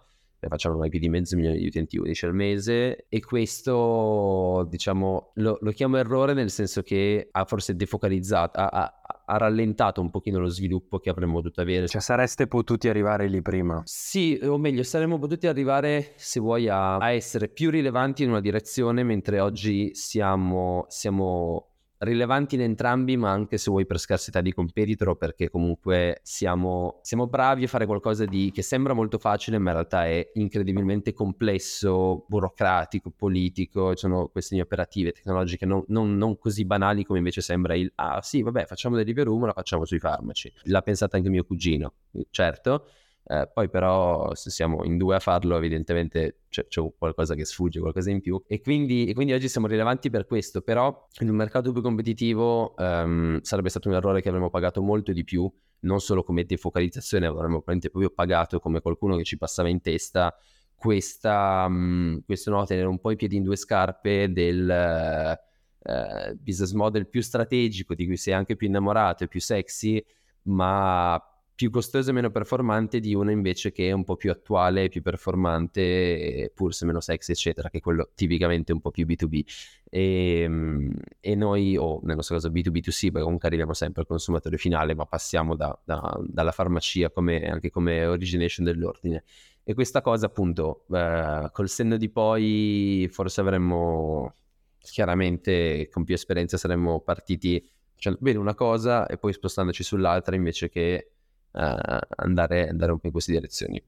facciamo 0.50 0.76
una 0.76 0.86
IP 0.86 0.98
di 0.98 1.10
mezzo 1.10 1.36
milione 1.36 1.58
di 1.58 1.66
utenti 1.66 1.98
unici 1.98 2.26
al 2.26 2.34
mese 2.34 3.06
e 3.10 3.20
questo 3.22 4.66
diciamo 4.70 5.32
lo, 5.36 5.58
lo 5.62 5.72
chiamo 5.72 5.98
errore 5.98 6.34
nel 6.34 6.50
senso 6.50 6.82
che 6.82 7.30
ha 7.32 7.46
forse 7.46 7.76
defocalizzato, 7.76 8.60
ha, 8.60 8.68
ha, 8.68 9.02
ha, 9.26 9.38
rallentato 9.38 10.02
un 10.02 10.10
pochino 10.10 10.40
lo 10.40 10.48
sviluppo 10.48 11.00
che 11.00 11.10
avremmo 11.10 11.42
dovuto 11.42 11.62
avere. 11.62 11.88
Cioè 11.88 12.02
sareste 12.02 12.48
potuti 12.48 12.88
arrivare 12.88 13.28
lì 13.28 13.42
prima? 13.42 13.82
Sì, 13.86 14.40
o 14.44 14.58
meglio 14.58 14.84
saremmo 14.84 15.20
potuti 15.20 15.48
arrivare 15.48 16.14
se 16.16 16.40
vuoi 16.40 16.68
a, 16.70 16.98
a 16.98 17.12
essere 17.12 17.50
più 17.50 17.70
rilevanti 17.70 18.24
in 18.24 18.30
una 18.30 18.42
direzione 18.42 19.04
mentre 19.04 19.40
oggi 19.40 19.94
siamo, 19.94 20.86
siamo 20.88 21.75
rilevanti 22.00 22.56
in 22.56 22.62
entrambi, 22.62 23.18
ma 23.18 23.32
anche 23.32 23.58
se 23.58 23.70
vuoi 23.70 23.86
per 23.86 24.00
scarsità 24.00 24.42
di 24.42 24.54
competitor, 24.54 25.16
perché 25.18 25.50
comunque 25.50 26.20
siamo, 26.24 27.00
siamo 27.02 27.28
bravi 27.28 27.64
a 27.64 27.68
fare 27.68 27.86
qualcosa 27.86 28.26
di, 28.26 28.52
che 28.54 28.62
sembra 28.62 28.94
molto 28.94 29.18
facile, 29.18 29.58
ma 29.58 29.70
in 29.70 29.76
realtà 29.76 30.06
è 30.06 30.32
incredibilmente 30.34 31.14
complesso, 31.14 32.26
burocratico, 32.28 33.12
politico, 33.16 33.96
sono 33.96 34.28
questioni 34.28 34.62
operative, 34.62 35.12
tecnologiche 35.12 35.66
non, 35.66 35.84
non, 35.88 36.18
non 36.18 36.38
così 36.38 36.66
banali 36.66 37.04
come 37.04 37.20
invece 37.20 37.42
sembra 37.42 37.76
il 37.76 37.92
ah 37.96 38.22
sì, 38.22 38.42
vabbè, 38.42 38.66
facciamo 38.66 38.96
delivery 38.96 39.24
ma 39.38 39.48
la 39.48 39.54
facciamo 39.54 39.86
sui 39.86 40.00
farmaci. 40.00 40.52
L'ha 40.64 40.82
pensata 40.82 41.18
anche 41.18 41.30
mio 41.30 41.44
cugino, 41.44 41.94
certo 42.30 42.86
eh, 43.28 43.50
poi 43.52 43.70
però 43.70 44.36
se 44.36 44.52
siamo 44.52 44.84
in 44.84 44.98
due 44.98 45.16
a 45.16 45.20
farlo 45.20 45.58
evidentemente 45.58 46.42
c'è, 46.48 46.68
c'è 46.68 46.82
qualcosa 46.96 47.34
che 47.34 47.44
sfugge, 47.44 47.80
qualcosa 47.80 48.12
in 48.12 48.22
più. 48.22 48.42
E 48.48 48.62
quindi, 48.62 49.06
e 49.06 49.14
quindi, 49.14 49.34
oggi 49.34 49.50
siamo 49.50 49.66
rilevanti 49.66 50.10
per 50.12 50.28
questo, 50.28 50.62
però 50.62 51.08
in 51.22 51.30
un 51.30 51.36
mercato 51.36 51.72
più 51.72 51.82
competitivo 51.82 52.76
um, 52.78 53.42
sarebbe 53.42 53.70
stato 53.70 53.90
un 53.90 53.96
errore 53.96 54.22
che 54.22 54.30
avremmo 54.30 54.52
pagato 54.52 54.82
molto 54.84 55.12
di 55.12 55.24
più, 55.24 55.52
non 55.80 56.00
solo 56.00 56.24
come 56.24 56.46
defocalizzazione, 56.46 57.26
avremmo 57.26 57.62
probabilmente 57.62 57.90
proprio 57.90 58.12
pagato 58.12 58.60
come 58.60 58.80
qualcuno 58.80 59.18
che 59.18 59.24
ci 59.24 59.38
passava 59.38 59.70
in 59.70 59.82
testa 59.82 60.36
questa, 60.76 61.66
um, 61.68 62.22
questo 62.26 62.52
no, 62.52 62.64
tenere 62.66 62.88
un 62.88 63.00
po' 63.00 63.10
i 63.10 63.16
piedi 63.16 63.38
in 63.38 63.44
due 63.44 63.56
scarpe 63.56 64.32
del 64.32 65.40
uh, 65.80 66.36
business 66.36 66.74
model 66.74 67.08
più 67.08 67.22
strategico, 67.22 67.96
di 67.96 68.06
cui 68.06 68.18
sei 68.18 68.34
anche 68.34 68.56
più 68.56 68.68
innamorato 68.68 69.24
e 69.24 69.28
più 69.28 69.40
sexy, 69.40 70.04
ma 70.44 71.20
più 71.56 71.70
costosa 71.70 72.10
e 72.10 72.14
meno 72.14 72.30
performante 72.32 73.00
di 73.00 73.16
una 73.16 73.32
invece 73.32 73.72
che 73.72 73.88
è 73.88 73.92
un 73.94 74.04
po' 74.04 74.18
più 74.18 74.30
attuale, 74.30 74.90
più 74.90 75.02
performante, 75.02 76.52
pur 76.54 76.74
se 76.74 76.86
meno 76.86 77.00
sexy, 77.00 77.32
eccetera, 77.32 77.70
che 77.70 77.78
è 77.78 77.82
quello 77.82 78.10
tipicamente 78.14 78.74
un 78.74 78.82
po' 78.82 78.92
più 78.92 79.06
B2B. 79.06 79.42
E, 79.90 80.42
ehm, 80.42 80.94
e 81.22 81.36
noi, 81.36 81.78
o 81.78 82.02
nel 82.04 82.18
nostro 82.18 82.36
caso 82.36 82.50
B2B2C, 82.50 83.08
perché 83.08 83.22
comunque 83.22 83.48
arriviamo 83.48 83.74
sempre 83.74 84.02
al 84.02 84.08
consumatore 84.08 84.58
finale, 84.58 84.94
ma 84.96 85.06
passiamo 85.06 85.56
da, 85.56 85.78
da, 85.86 86.20
dalla 86.28 86.52
farmacia 86.52 87.10
come, 87.10 87.48
anche 87.50 87.70
come 87.70 88.06
origination 88.06 88.66
dell'ordine. 88.66 89.24
E 89.64 89.74
questa 89.74 90.02
cosa, 90.02 90.26
appunto, 90.26 90.84
eh, 90.92 91.50
col 91.54 91.70
senno 91.70 91.96
di 91.96 92.10
poi, 92.10 93.08
forse 93.10 93.40
avremmo 93.40 94.34
chiaramente 94.78 95.90
con 95.92 96.04
più 96.04 96.14
esperienza 96.14 96.58
saremmo 96.58 97.00
partiti 97.00 97.68
facendo 97.96 98.20
bene 98.22 98.38
una 98.38 98.54
cosa 98.54 99.08
e 99.08 99.18
poi 99.18 99.34
spostandoci 99.34 99.84
sull'altra 99.84 100.36
invece 100.36 100.70
che 100.70 101.15
andare, 101.56 102.70
andare 102.70 102.92
un 102.92 103.00
po' 103.00 103.08
in 103.08 103.12
queste 103.12 103.32
direzioni. 103.32 103.82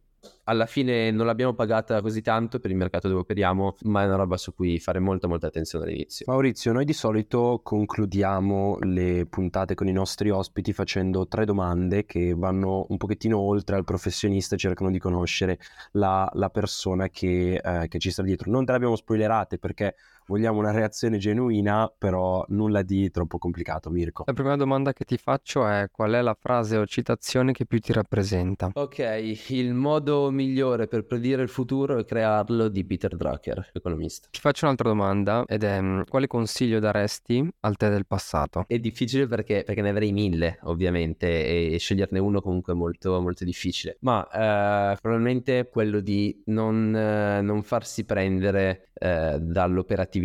Alla 0.46 0.66
fine 0.66 1.12
non 1.12 1.26
l'abbiamo 1.26 1.54
pagata 1.54 2.02
così 2.02 2.22
tanto 2.22 2.60
per 2.60 2.72
il 2.72 2.78
mercato 2.78 3.08
dove 3.08 3.20
operiamo, 3.20 3.76
ma 3.84 4.04
è 4.04 4.06
una 4.06 4.16
roba 4.16 4.38
su 4.38 4.54
cui 4.54 4.80
fare 4.80 5.00
molta 5.00 5.28
molta 5.28 5.48
attenzione 5.48 5.86
all'inizio. 5.86 6.26
Maurizio, 6.28 6.72
noi 6.72 6.86
di 6.86 6.94
solito 6.94 7.60
concludiamo 7.62 8.78
le 8.82 9.26
puntate 9.26 9.76
con 9.76 9.88
i 9.88 9.92
nostri 9.92 10.30
ospiti 10.30 10.72
facendo 10.72 11.28
tre 11.28 11.44
domande 11.46 12.06
che 12.06 12.34
vanno 12.34 12.86
un 12.90 12.98
pochettino 12.98 13.38
oltre 13.38 13.76
al 13.76 13.84
professionista 13.84 14.56
e 14.56 14.58
cercano 14.58 14.90
di 14.90 15.00
conoscere 15.00 15.60
la, 15.92 16.30
la 16.34 16.50
persona 16.50 17.10
che, 17.10 17.56
eh, 17.64 17.88
che 17.90 18.00
ci 18.00 18.10
sta 18.10 18.22
dietro. 18.22 18.50
Non 18.50 18.64
te 18.64 18.72
le 18.72 18.78
abbiamo 18.78 18.96
spoilerate 18.96 19.60
perché 19.60 19.96
vogliamo 20.28 20.60
una 20.60 20.72
reazione 20.72 21.18
genuina, 21.18 21.92
però 21.98 22.46
nulla 22.50 22.84
di 22.84 23.10
troppo 23.10 23.38
complicato, 23.38 23.90
Mirko. 23.90 24.24
La 24.28 24.34
prima 24.34 24.56
domanda 24.56 24.94
che 24.94 25.06
ti 25.06 25.18
faccio 25.18 25.68
è 25.68 25.88
qual 25.92 26.12
è 26.12 26.22
la 26.22 26.36
frase 26.38 26.78
o 26.78 26.86
citazione 26.86 27.54
che 27.54 27.66
più 27.66 27.80
ti 27.80 27.94
rappresenta? 27.94 28.70
Ok, 28.74 29.00
il 29.48 29.74
modo 29.74 30.30
migliore 30.30 30.88
per 30.88 31.06
predire 31.06 31.42
il 31.42 31.50
futuro 31.50 31.98
è 31.98 32.06
crearlo 32.06 32.68
di 32.68 32.86
Peter 32.86 33.16
Drucker, 33.16 33.72
economista. 33.74 34.28
Ti 34.30 34.40
faccio 34.40 34.66
un'altra 34.66 34.90
domanda 34.90 35.46
ed 35.48 35.64
è 35.64 35.82
mm, 35.82 36.02
quale 36.10 36.28
consiglio 36.28 36.80
daresti 36.80 37.48
al 37.62 37.78
te 37.78 37.90
del 37.90 38.06
passato? 38.06 38.66
È 38.68 38.78
difficile 38.78 39.28
perché, 39.28 39.64
perché 39.66 39.82
ne 39.82 39.90
avrei 39.90 40.12
mille, 40.12 40.60
ovviamente, 40.64 41.72
e, 41.72 41.78
sceglierne 41.80 42.20
uno 42.20 42.42
comunque 42.42 42.74
molto, 42.74 43.22
molto 43.22 43.46
difficile. 43.46 43.98
Ma 44.02 44.28
eh, 44.28 44.98
probabilmente 45.00 45.70
quello 45.72 46.02
di 46.02 46.42
non, 46.48 46.94
eh, 46.94 47.42
non 47.42 47.64
farsi 47.64 48.04
prendere 48.04 48.90
eh, 49.00 49.38
dall'operatività 49.40 50.17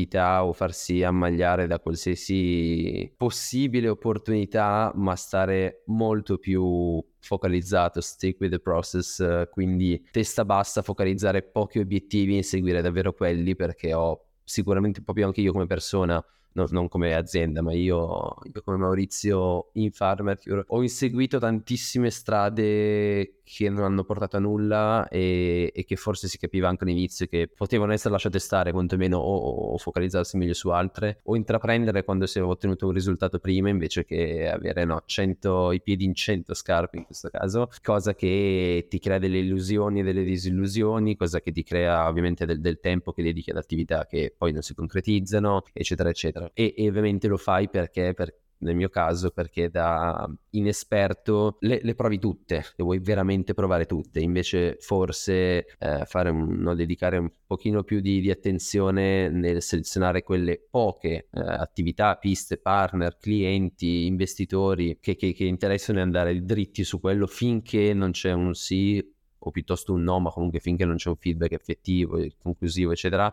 o 0.45 0.53
farsi 0.53 1.03
ammagliare 1.03 1.67
da 1.67 1.79
qualsiasi 1.79 3.13
possibile 3.17 3.89
opportunità, 3.89 4.93
ma 4.95 5.17
stare 5.17 5.83
molto 5.87 6.39
più 6.39 7.03
focalizzato, 7.19 8.01
stick 8.01 8.41
with 8.41 8.51
the 8.51 8.59
process, 8.59 9.49
quindi 9.51 10.05
testa 10.11 10.45
bassa, 10.45 10.83
focalizzare 10.83 11.43
pochi 11.43 11.79
obiettivi 11.79 12.35
e 12.35 12.39
inseguire 12.39 12.83
davvero 12.83 13.13
quelli 13.13 13.55
perché 13.55 13.95
ho 13.95 14.27
sicuramente 14.45 15.03
proprio 15.03 15.27
anche 15.27 15.41
io 15.41 15.53
come 15.53 15.67
persona 15.67 16.23
no, 16.55 16.67
non 16.71 16.89
come 16.89 17.15
azienda, 17.15 17.63
ma 17.63 17.73
io, 17.73 18.35
io, 18.53 18.63
come 18.63 18.77
Maurizio 18.77 19.71
in 19.75 19.91
Farmer 19.91 20.39
ho 20.67 20.83
inseguito 20.83 21.39
tantissime 21.39 22.11
strade 22.11 23.41
che 23.55 23.69
non 23.69 23.85
hanno 23.85 24.05
portato 24.05 24.37
a 24.37 24.41
nulla 24.41 25.07
e, 25.09 25.71
e, 25.75 25.85
che 25.85 25.97
forse 25.97 26.27
si 26.27 26.38
capiva 26.38 26.69
anche 26.69 26.85
all'inizio 26.85 27.27
che 27.27 27.49
potevano 27.55 27.93
essere 27.93 28.12
lasciate 28.12 28.38
stare 28.38 28.73
quantomeno 28.73 29.19
o, 29.19 29.73
o 29.73 29.79
focalizzarsi 29.79 30.38
meglio 30.38 30.55
su 30.55 30.71
altre 30.71 31.21
o 31.25 31.37
intraprendere 31.37 32.03
quando 32.03 32.27
si 32.27 32.38
aveva 32.38 32.53
ottenuto 32.53 32.87
un 32.87 32.93
risultato 32.93 33.38
prima 33.38 33.69
invece 33.69 34.05
che 34.05 34.49
avere 34.49 34.85
no, 34.85 35.03
100, 35.05 35.73
i 35.73 35.83
piedi 35.83 36.05
in 36.05 36.15
100 36.15 36.55
scarpe 36.55 36.97
in 36.97 37.05
questo 37.05 37.29
caso, 37.29 37.69
cosa 37.83 38.15
che 38.15 38.87
ti 38.88 38.99
crea 38.99 39.19
delle 39.19 39.38
illusioni 39.38 40.01
e 40.01 40.03
delle 40.03 40.25
disillusioni, 40.25 41.17
cosa 41.17 41.41
che 41.41 41.53
ti 41.53 41.62
crea 41.62 42.09
ovviamente 42.09 42.47
del, 42.47 42.61
del 42.61 42.81
tempo 42.81 43.12
che 43.12 43.23
dedichi 43.23 43.51
ad 43.51 43.57
attività 43.57 44.07
che 44.07 44.35
poi 44.37 44.53
non 44.53 44.62
si 44.62 44.75
concretizzano, 44.75 45.65
eccetera, 45.73 46.09
eccetera. 46.09 46.51
E, 46.55 46.75
e 46.77 46.88
ovviamente 46.88 47.29
lo 47.29 47.37
fai 47.37 47.69
perché, 47.69 48.15
perché 48.15 48.42
nel 48.62 48.75
mio 48.75 48.88
caso 48.88 49.31
perché 49.31 49.70
da 49.70 50.29
inesperto 50.51 51.57
le, 51.61 51.81
le, 51.83 51.94
provi 51.94 52.18
tutte, 52.18 52.64
le 52.77 52.85
vuoi 52.85 52.98
veramente 52.98 53.55
provare 53.55 53.87
tutte, 53.87 54.20
invece 54.20 54.77
forse 54.81 55.66
eh, 55.79 56.05
fare 56.07 56.31
un, 56.31 56.59
no, 56.59 56.75
dedicare 56.75 57.18
un 57.18 57.31
pochino 57.46 57.83
più 57.83 58.01
di, 58.01 58.20
di, 58.20 58.31
attenzione 58.31 59.29
nel 59.29 59.62
selezionare 59.62 60.22
quelle 60.22 60.64
poche 60.70 61.29
eh, 61.31 61.40
attività, 61.40 62.16
piste, 62.16 62.57
partner, 62.57 63.16
clienti, 63.18 64.07
investitori 64.07 64.98
che, 65.01 65.16
che, 65.16 65.33
che 65.33 65.44
interessano 65.44 65.98
e 65.98 66.03
andare 66.03 66.42
dritti 66.44 66.85
su 66.85 67.01
quello 67.01 67.27
finché 67.27 67.92
non 67.94 68.12
c'è 68.12 68.33
un 68.33 68.55
sì 68.55 69.05
o 69.44 69.51
piuttosto 69.51 69.92
un 69.92 70.03
no, 70.03 70.20
ma 70.20 70.31
comunque 70.31 70.61
finché 70.61 70.85
non 70.85 70.96
c'è 70.96 71.09
un 71.09 71.16
feedback 71.16 71.53
effettivo, 71.53 72.25
conclusivo, 72.40 72.92
eccetera, 72.92 73.33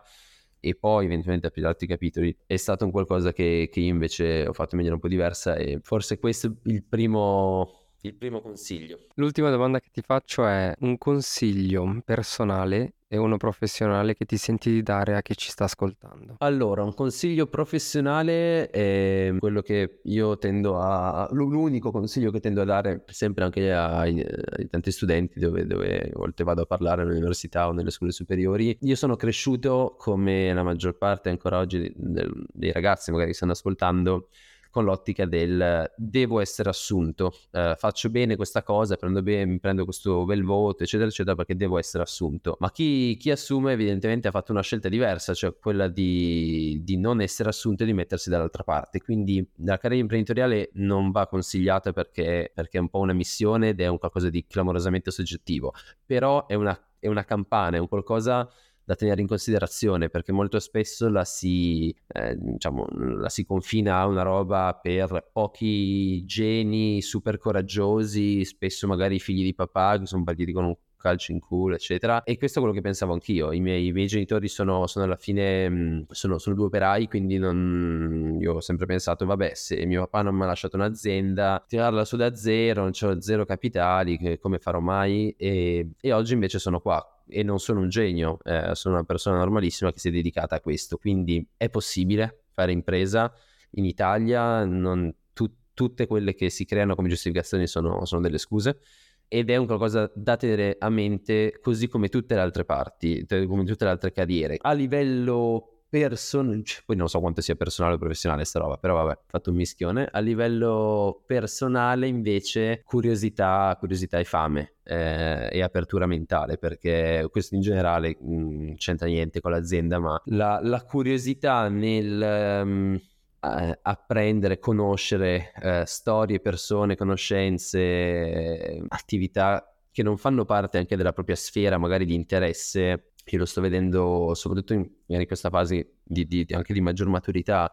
e 0.60 0.74
poi 0.74 1.06
eventualmente 1.06 1.46
aprire 1.48 1.66
altri 1.66 1.86
capitoli 1.86 2.36
è 2.46 2.56
stato 2.56 2.84
un 2.84 2.90
qualcosa 2.90 3.32
che, 3.32 3.68
che 3.72 3.80
io 3.80 3.88
invece 3.88 4.46
ho 4.46 4.52
fatto 4.52 4.70
in 4.72 4.76
maniera 4.76 4.94
un 4.94 5.00
po' 5.00 5.08
diversa 5.08 5.56
e 5.56 5.80
forse 5.82 6.18
questo 6.18 6.46
è 6.46 6.50
il 6.64 6.84
primo 6.84 7.78
il 8.02 8.14
primo 8.14 8.40
consiglio. 8.40 9.08
L'ultima 9.16 9.50
domanda 9.50 9.78
che 9.78 9.90
ti 9.92 10.00
faccio 10.00 10.46
è 10.46 10.74
un 10.80 10.96
consiglio 10.96 12.00
personale 12.04 12.94
e 13.12 13.16
uno 13.16 13.38
professionale 13.38 14.14
che 14.14 14.24
ti 14.24 14.36
senti 14.36 14.70
di 14.70 14.84
dare 14.84 15.16
a 15.16 15.20
chi 15.20 15.36
ci 15.36 15.50
sta 15.50 15.64
ascoltando? 15.64 16.36
Allora, 16.38 16.84
un 16.84 16.94
consiglio 16.94 17.48
professionale 17.48 18.70
è 18.70 19.34
quello 19.36 19.62
che 19.62 19.98
io 20.04 20.38
tendo 20.38 20.78
a... 20.78 21.28
l'unico 21.32 21.90
consiglio 21.90 22.30
che 22.30 22.38
tendo 22.38 22.60
a 22.60 22.64
dare 22.64 23.02
sempre 23.08 23.42
anche 23.42 23.72
ai, 23.72 24.20
ai 24.20 24.68
tanti 24.68 24.92
studenti 24.92 25.40
dove, 25.40 25.66
dove 25.66 26.12
a 26.14 26.18
volte 26.18 26.44
vado 26.44 26.62
a 26.62 26.66
parlare 26.66 27.02
all'università 27.02 27.66
o 27.66 27.72
nelle 27.72 27.90
scuole 27.90 28.12
superiori. 28.12 28.78
Io 28.82 28.94
sono 28.94 29.16
cresciuto 29.16 29.96
come 29.98 30.54
la 30.54 30.62
maggior 30.62 30.96
parte 30.96 31.30
ancora 31.30 31.58
oggi 31.58 31.92
dei, 31.96 32.30
dei 32.52 32.70
ragazzi 32.70 33.10
magari 33.10 33.30
che 33.30 33.36
stanno 33.36 33.52
ascoltando 33.52 34.28
con 34.70 34.84
l'ottica 34.84 35.26
del 35.26 35.90
devo 35.96 36.40
essere 36.40 36.68
assunto, 36.68 37.32
eh, 37.50 37.74
faccio 37.76 38.08
bene 38.08 38.36
questa 38.36 38.62
cosa, 38.62 38.96
prendo 38.96 39.22
bene, 39.22 39.58
prendo 39.58 39.84
questo 39.84 40.24
bel 40.24 40.44
voto, 40.44 40.84
eccetera, 40.84 41.08
eccetera, 41.08 41.34
perché 41.34 41.56
devo 41.56 41.78
essere 41.78 42.02
assunto. 42.02 42.56
Ma 42.60 42.70
chi, 42.70 43.16
chi 43.18 43.30
assume 43.30 43.72
evidentemente 43.72 44.28
ha 44.28 44.30
fatto 44.30 44.52
una 44.52 44.62
scelta 44.62 44.88
diversa, 44.88 45.34
cioè 45.34 45.54
quella 45.58 45.88
di, 45.88 46.80
di, 46.82 46.96
non 46.96 47.20
essere 47.20 47.48
assunto 47.48 47.82
e 47.82 47.86
di 47.86 47.92
mettersi 47.92 48.30
dall'altra 48.30 48.62
parte. 48.62 49.00
Quindi 49.00 49.46
la 49.56 49.76
carriera 49.76 50.02
imprenditoriale 50.02 50.70
non 50.74 51.10
va 51.10 51.26
consigliata 51.26 51.92
perché, 51.92 52.52
perché 52.54 52.78
è 52.78 52.80
un 52.80 52.88
po' 52.88 53.00
una 53.00 53.12
missione 53.12 53.70
ed 53.70 53.80
è 53.80 53.88
un 53.88 53.98
qualcosa 53.98 54.30
di 54.30 54.46
clamorosamente 54.46 55.10
soggettivo, 55.10 55.72
però 56.04 56.46
è 56.46 56.54
una, 56.54 56.78
è 56.98 57.08
una 57.08 57.24
campana, 57.24 57.76
è 57.76 57.80
un 57.80 57.88
qualcosa 57.88 58.48
da 58.90 58.96
tenere 58.96 59.20
in 59.20 59.28
considerazione 59.28 60.08
perché 60.08 60.32
molto 60.32 60.58
spesso 60.58 61.08
la 61.08 61.24
si, 61.24 61.94
eh, 62.08 62.36
diciamo, 62.36 62.86
la 63.18 63.28
si 63.28 63.44
confina 63.44 63.98
a 63.98 64.06
una 64.06 64.22
roba 64.22 64.76
per 64.82 65.30
pochi 65.32 66.24
geni 66.24 67.00
super 67.00 67.38
coraggiosi, 67.38 68.44
spesso 68.44 68.88
magari 68.88 69.20
figli 69.20 69.44
di 69.44 69.54
papà 69.54 69.96
che 70.00 70.06
sono 70.06 70.24
partiti 70.24 70.50
con 70.50 70.64
un 70.64 70.74
calcio 70.96 71.30
in 71.30 71.38
culo, 71.38 71.76
eccetera. 71.76 72.24
E 72.24 72.36
questo 72.36 72.58
è 72.58 72.62
quello 72.62 72.76
che 72.76 72.82
pensavo 72.82 73.12
anch'io. 73.12 73.52
I 73.52 73.60
miei, 73.60 73.86
i 73.86 73.92
miei 73.92 74.08
genitori 74.08 74.48
sono, 74.48 74.88
sono, 74.88 75.04
alla 75.04 75.16
fine 75.16 75.70
mm, 75.70 76.00
sono, 76.10 76.38
sono, 76.38 76.56
due 76.56 76.66
operai, 76.66 77.06
quindi 77.06 77.38
non, 77.38 78.38
io 78.40 78.54
ho 78.54 78.60
sempre 78.60 78.86
pensato, 78.86 79.24
vabbè, 79.24 79.52
se 79.54 79.86
mio 79.86 80.00
papà 80.00 80.22
non 80.22 80.34
mi 80.34 80.42
ha 80.42 80.46
lasciato 80.46 80.76
un'azienda, 80.76 81.64
tirarla 81.66 82.04
su 82.04 82.16
da 82.16 82.34
zero, 82.34 82.82
non 82.82 82.90
ho 83.00 83.20
zero 83.20 83.44
capitali, 83.46 84.38
come 84.40 84.58
farò 84.58 84.80
mai? 84.80 85.32
E, 85.38 85.92
e 86.00 86.12
oggi 86.12 86.34
invece 86.34 86.58
sono 86.58 86.80
qua 86.80 87.04
e 87.30 87.42
non 87.42 87.58
sono 87.58 87.80
un 87.80 87.88
genio, 87.88 88.38
eh, 88.44 88.74
sono 88.74 88.94
una 88.96 89.04
persona 89.04 89.38
normalissima 89.38 89.92
che 89.92 89.98
si 89.98 90.08
è 90.08 90.10
dedicata 90.10 90.56
a 90.56 90.60
questo, 90.60 90.96
quindi 90.96 91.46
è 91.56 91.68
possibile 91.68 92.44
fare 92.52 92.72
impresa 92.72 93.32
in 93.72 93.84
Italia, 93.84 94.64
non, 94.64 95.14
tu, 95.32 95.50
tutte 95.74 96.06
quelle 96.06 96.34
che 96.34 96.50
si 96.50 96.64
creano 96.64 96.94
come 96.94 97.08
giustificazioni 97.08 97.66
sono, 97.66 98.04
sono 98.04 98.20
delle 98.20 98.38
scuse 98.38 98.80
ed 99.28 99.48
è 99.48 99.56
un 99.56 99.66
qualcosa 99.66 100.10
da 100.12 100.36
tenere 100.36 100.76
a 100.78 100.88
mente 100.88 101.58
così 101.62 101.86
come 101.86 102.08
tutte 102.08 102.34
le 102.34 102.40
altre 102.40 102.64
parti, 102.64 103.24
come 103.28 103.64
tutte 103.64 103.84
le 103.84 103.90
altre 103.90 104.10
carriere. 104.10 104.56
A 104.60 104.72
livello 104.72 105.79
personale, 105.90 106.62
poi 106.86 106.96
non 106.96 107.08
so 107.08 107.18
quanto 107.20 107.40
sia 107.40 107.56
personale 107.56 107.96
o 107.96 107.98
professionale 107.98 108.44
sta 108.44 108.60
roba, 108.60 108.76
però 108.76 108.94
vabbè, 108.94 109.18
fatto 109.26 109.50
un 109.50 109.56
mischione. 109.56 110.08
A 110.10 110.20
livello 110.20 111.22
personale 111.26 112.06
invece 112.06 112.82
curiosità, 112.84 113.76
curiosità 113.78 114.18
e 114.18 114.24
fame 114.24 114.74
eh, 114.84 115.48
e 115.50 115.62
apertura 115.62 116.06
mentale, 116.06 116.56
perché 116.56 117.26
questo 117.30 117.56
in 117.56 117.60
generale 117.60 118.16
non 118.20 118.70
mm, 118.70 118.74
c'entra 118.76 119.08
niente 119.08 119.40
con 119.40 119.50
l'azienda, 119.50 119.98
ma 119.98 120.20
la, 120.26 120.60
la 120.62 120.82
curiosità 120.82 121.68
nel... 121.68 122.62
Um, 122.64 123.00
apprendere, 123.42 124.58
conoscere 124.58 125.54
eh, 125.62 125.84
storie, 125.86 126.40
persone, 126.40 126.94
conoscenze, 126.94 128.84
attività 128.88 129.70
che 129.90 130.02
non 130.02 130.16
fanno 130.16 130.44
parte 130.44 130.78
anche 130.78 130.96
della 130.96 131.12
propria 131.12 131.36
sfera 131.36 131.78
magari 131.78 132.04
di 132.04 132.14
interesse 132.14 133.09
io 133.36 133.42
lo 133.42 133.46
sto 133.46 133.60
vedendo 133.60 134.34
soprattutto 134.34 134.72
in, 134.74 134.88
in 135.06 135.26
questa 135.26 135.50
fase 135.50 135.98
di, 136.02 136.26
di, 136.26 136.46
anche 136.50 136.72
di 136.72 136.80
maggior 136.80 137.08
maturità 137.08 137.72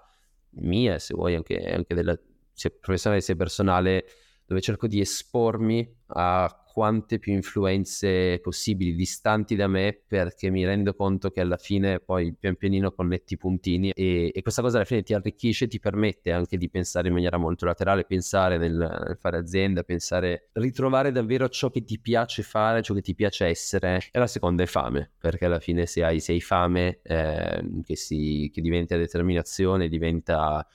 mia, 0.52 1.00
se 1.00 1.14
vuoi, 1.14 1.36
anche, 1.36 1.58
anche 1.58 1.94
della, 1.94 2.18
sia 2.54 2.72
professionale 2.80 3.22
sia 3.22 3.36
personale, 3.36 4.06
dove 4.48 4.62
cerco 4.62 4.88
di 4.88 5.02
espormi 5.02 5.96
a 6.08 6.62
quante 6.78 7.18
più 7.18 7.34
influenze 7.34 8.40
possibili 8.40 8.94
distanti 8.94 9.56
da 9.56 9.68
me 9.68 10.00
perché 10.08 10.52
mi 10.52 10.64
rendo 10.64 10.94
conto 10.94 11.32
che 11.32 11.42
alla 11.42 11.58
fine 11.58 12.00
poi 12.00 12.36
pian 12.36 12.56
pianino 12.56 12.92
connetti 12.92 13.34
i 13.34 13.38
puntini 13.38 13.90
e, 13.90 14.32
e 14.32 14.42
questa 14.44 14.62
cosa 14.62 14.78
alla 14.78 14.86
fine 14.86 15.02
ti 15.02 15.16
arricchisce 15.16 15.68
ti 15.68 15.80
permette 15.80 16.32
anche 16.32 16.56
di 16.56 16.70
pensare 16.70 17.08
in 17.08 17.16
maniera 17.16 17.38
molto 17.38 17.66
laterale, 17.66 18.06
pensare 18.06 18.60
nel, 18.60 18.76
nel, 18.76 19.18
fare 19.20 19.38
azienda, 19.38 19.82
pensare, 19.82 20.50
ritrovare 20.54 21.12
davvero 21.12 21.50
ciò 21.50 21.72
che 21.72 21.84
ti 21.84 22.00
piace 22.00 22.44
fare, 22.44 22.84
ciò 22.84 22.94
che 22.94 23.02
ti 23.02 23.16
piace 23.16 23.48
essere 23.48 24.04
e 24.12 24.20
la 24.20 24.28
seconda 24.28 24.62
è 24.62 24.68
fame 24.68 25.14
perché 25.20 25.46
alla 25.46 25.60
fine 25.60 25.88
se 25.88 26.04
hai, 26.04 26.20
se 26.20 26.34
hai 26.34 26.42
fame 26.42 27.00
eh, 27.02 27.70
che, 27.84 27.96
si, 27.96 28.52
che 28.54 28.62
diventa 28.62 28.96
determinazione, 28.96 29.90
diventa 29.90 30.66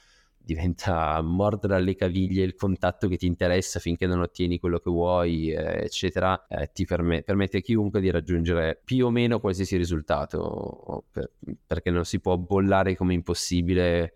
diventa 0.44 1.20
mordere 1.22 1.76
alle 1.76 1.94
caviglie 1.94 2.42
il 2.42 2.54
contatto 2.54 3.08
che 3.08 3.16
ti 3.16 3.26
interessa 3.26 3.78
finché 3.80 4.06
non 4.06 4.20
ottieni 4.20 4.58
quello 4.58 4.78
che 4.78 4.90
vuoi, 4.90 5.50
eh, 5.50 5.84
eccetera, 5.84 6.46
eh, 6.48 6.70
ti 6.72 6.84
perm- 6.84 7.22
permette 7.22 7.58
a 7.58 7.60
chiunque 7.60 8.00
di 8.00 8.10
raggiungere 8.10 8.80
più 8.84 9.06
o 9.06 9.10
meno 9.10 9.40
qualsiasi 9.40 9.76
risultato, 9.76 11.04
per- 11.10 11.30
perché 11.66 11.90
non 11.90 12.04
si 12.04 12.20
può 12.20 12.36
bollare 12.36 12.96
come 12.96 13.14
impossibile 13.14 14.14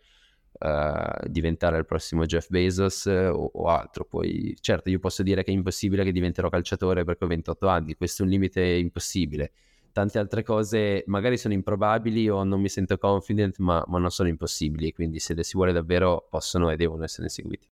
uh, 0.59 1.29
diventare 1.29 1.79
il 1.79 1.85
prossimo 1.85 2.25
Jeff 2.25 2.49
Bezos 2.49 3.05
uh, 3.05 3.33
o, 3.33 3.51
o, 3.53 3.69
altro. 3.69 4.05
Poi, 4.05 4.57
certo, 4.61 4.91
io 4.91 4.99
posso 4.99 5.23
dire 5.23 5.45
che 5.45 5.51
è 5.51 5.55
impossibile 5.55 6.05
che 6.05 6.13
diventerò 6.13 6.49
calciatore 6.49 7.05
perché 7.05 7.25
ho 7.25 7.29
28 7.29 7.69
anni, 7.69 7.95
questo 7.95 8.23
è 8.23 8.25
un 8.25 8.33
limite 8.33 8.63
impossibile 8.63 9.53
tante 9.97 10.19
altre 10.19 10.43
cose 10.43 11.05
magari 11.07 11.39
sono 11.39 11.55
improbabili 11.55 12.29
o 12.29 12.45
non 12.45 12.61
mi 12.61 12.69
sento 12.69 12.99
confident, 12.99 13.57
ma, 13.61 13.83
ma 13.87 13.99
non 13.99 14.11
sono 14.11 14.29
impossibili, 14.29 14.93
quindi 14.93 15.19
se 15.21 15.33
le 15.33 15.43
si 15.43 15.57
vuole 15.57 15.73
davvero 15.73 16.27
possono 16.29 16.69
e 16.69 16.77
devono 16.77 17.03
essere 17.05 17.31
seguiti. 17.31 17.67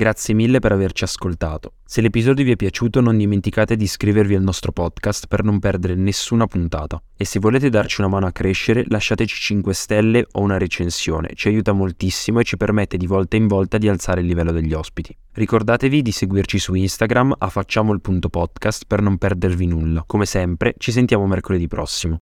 Grazie 0.00 0.32
mille 0.32 0.60
per 0.60 0.72
averci 0.72 1.04
ascoltato. 1.04 1.74
Se 1.84 2.00
l'episodio 2.00 2.42
vi 2.42 2.52
è 2.52 2.56
piaciuto 2.56 3.02
non 3.02 3.18
dimenticate 3.18 3.76
di 3.76 3.84
iscrivervi 3.84 4.34
al 4.34 4.40
nostro 4.42 4.72
podcast 4.72 5.26
per 5.26 5.44
non 5.44 5.58
perdere 5.58 5.94
nessuna 5.94 6.46
puntata. 6.46 6.98
E 7.14 7.26
se 7.26 7.38
volete 7.38 7.68
darci 7.68 8.00
una 8.00 8.08
mano 8.08 8.24
a 8.24 8.32
crescere 8.32 8.86
lasciateci 8.88 9.38
5 9.38 9.74
stelle 9.74 10.26
o 10.32 10.40
una 10.40 10.56
recensione, 10.56 11.32
ci 11.34 11.48
aiuta 11.48 11.72
moltissimo 11.72 12.40
e 12.40 12.44
ci 12.44 12.56
permette 12.56 12.96
di 12.96 13.06
volta 13.06 13.36
in 13.36 13.46
volta 13.46 13.76
di 13.76 13.90
alzare 13.90 14.22
il 14.22 14.26
livello 14.26 14.52
degli 14.52 14.72
ospiti. 14.72 15.14
Ricordatevi 15.32 16.00
di 16.00 16.12
seguirci 16.12 16.58
su 16.58 16.72
Instagram 16.72 17.34
a 17.36 17.50
facciamo 17.50 17.92
il 17.92 18.00
punto 18.00 18.30
podcast 18.30 18.84
per 18.86 19.02
non 19.02 19.18
perdervi 19.18 19.66
nulla. 19.66 20.02
Come 20.06 20.24
sempre 20.24 20.76
ci 20.78 20.92
sentiamo 20.92 21.26
mercoledì 21.26 21.66
prossimo. 21.66 22.20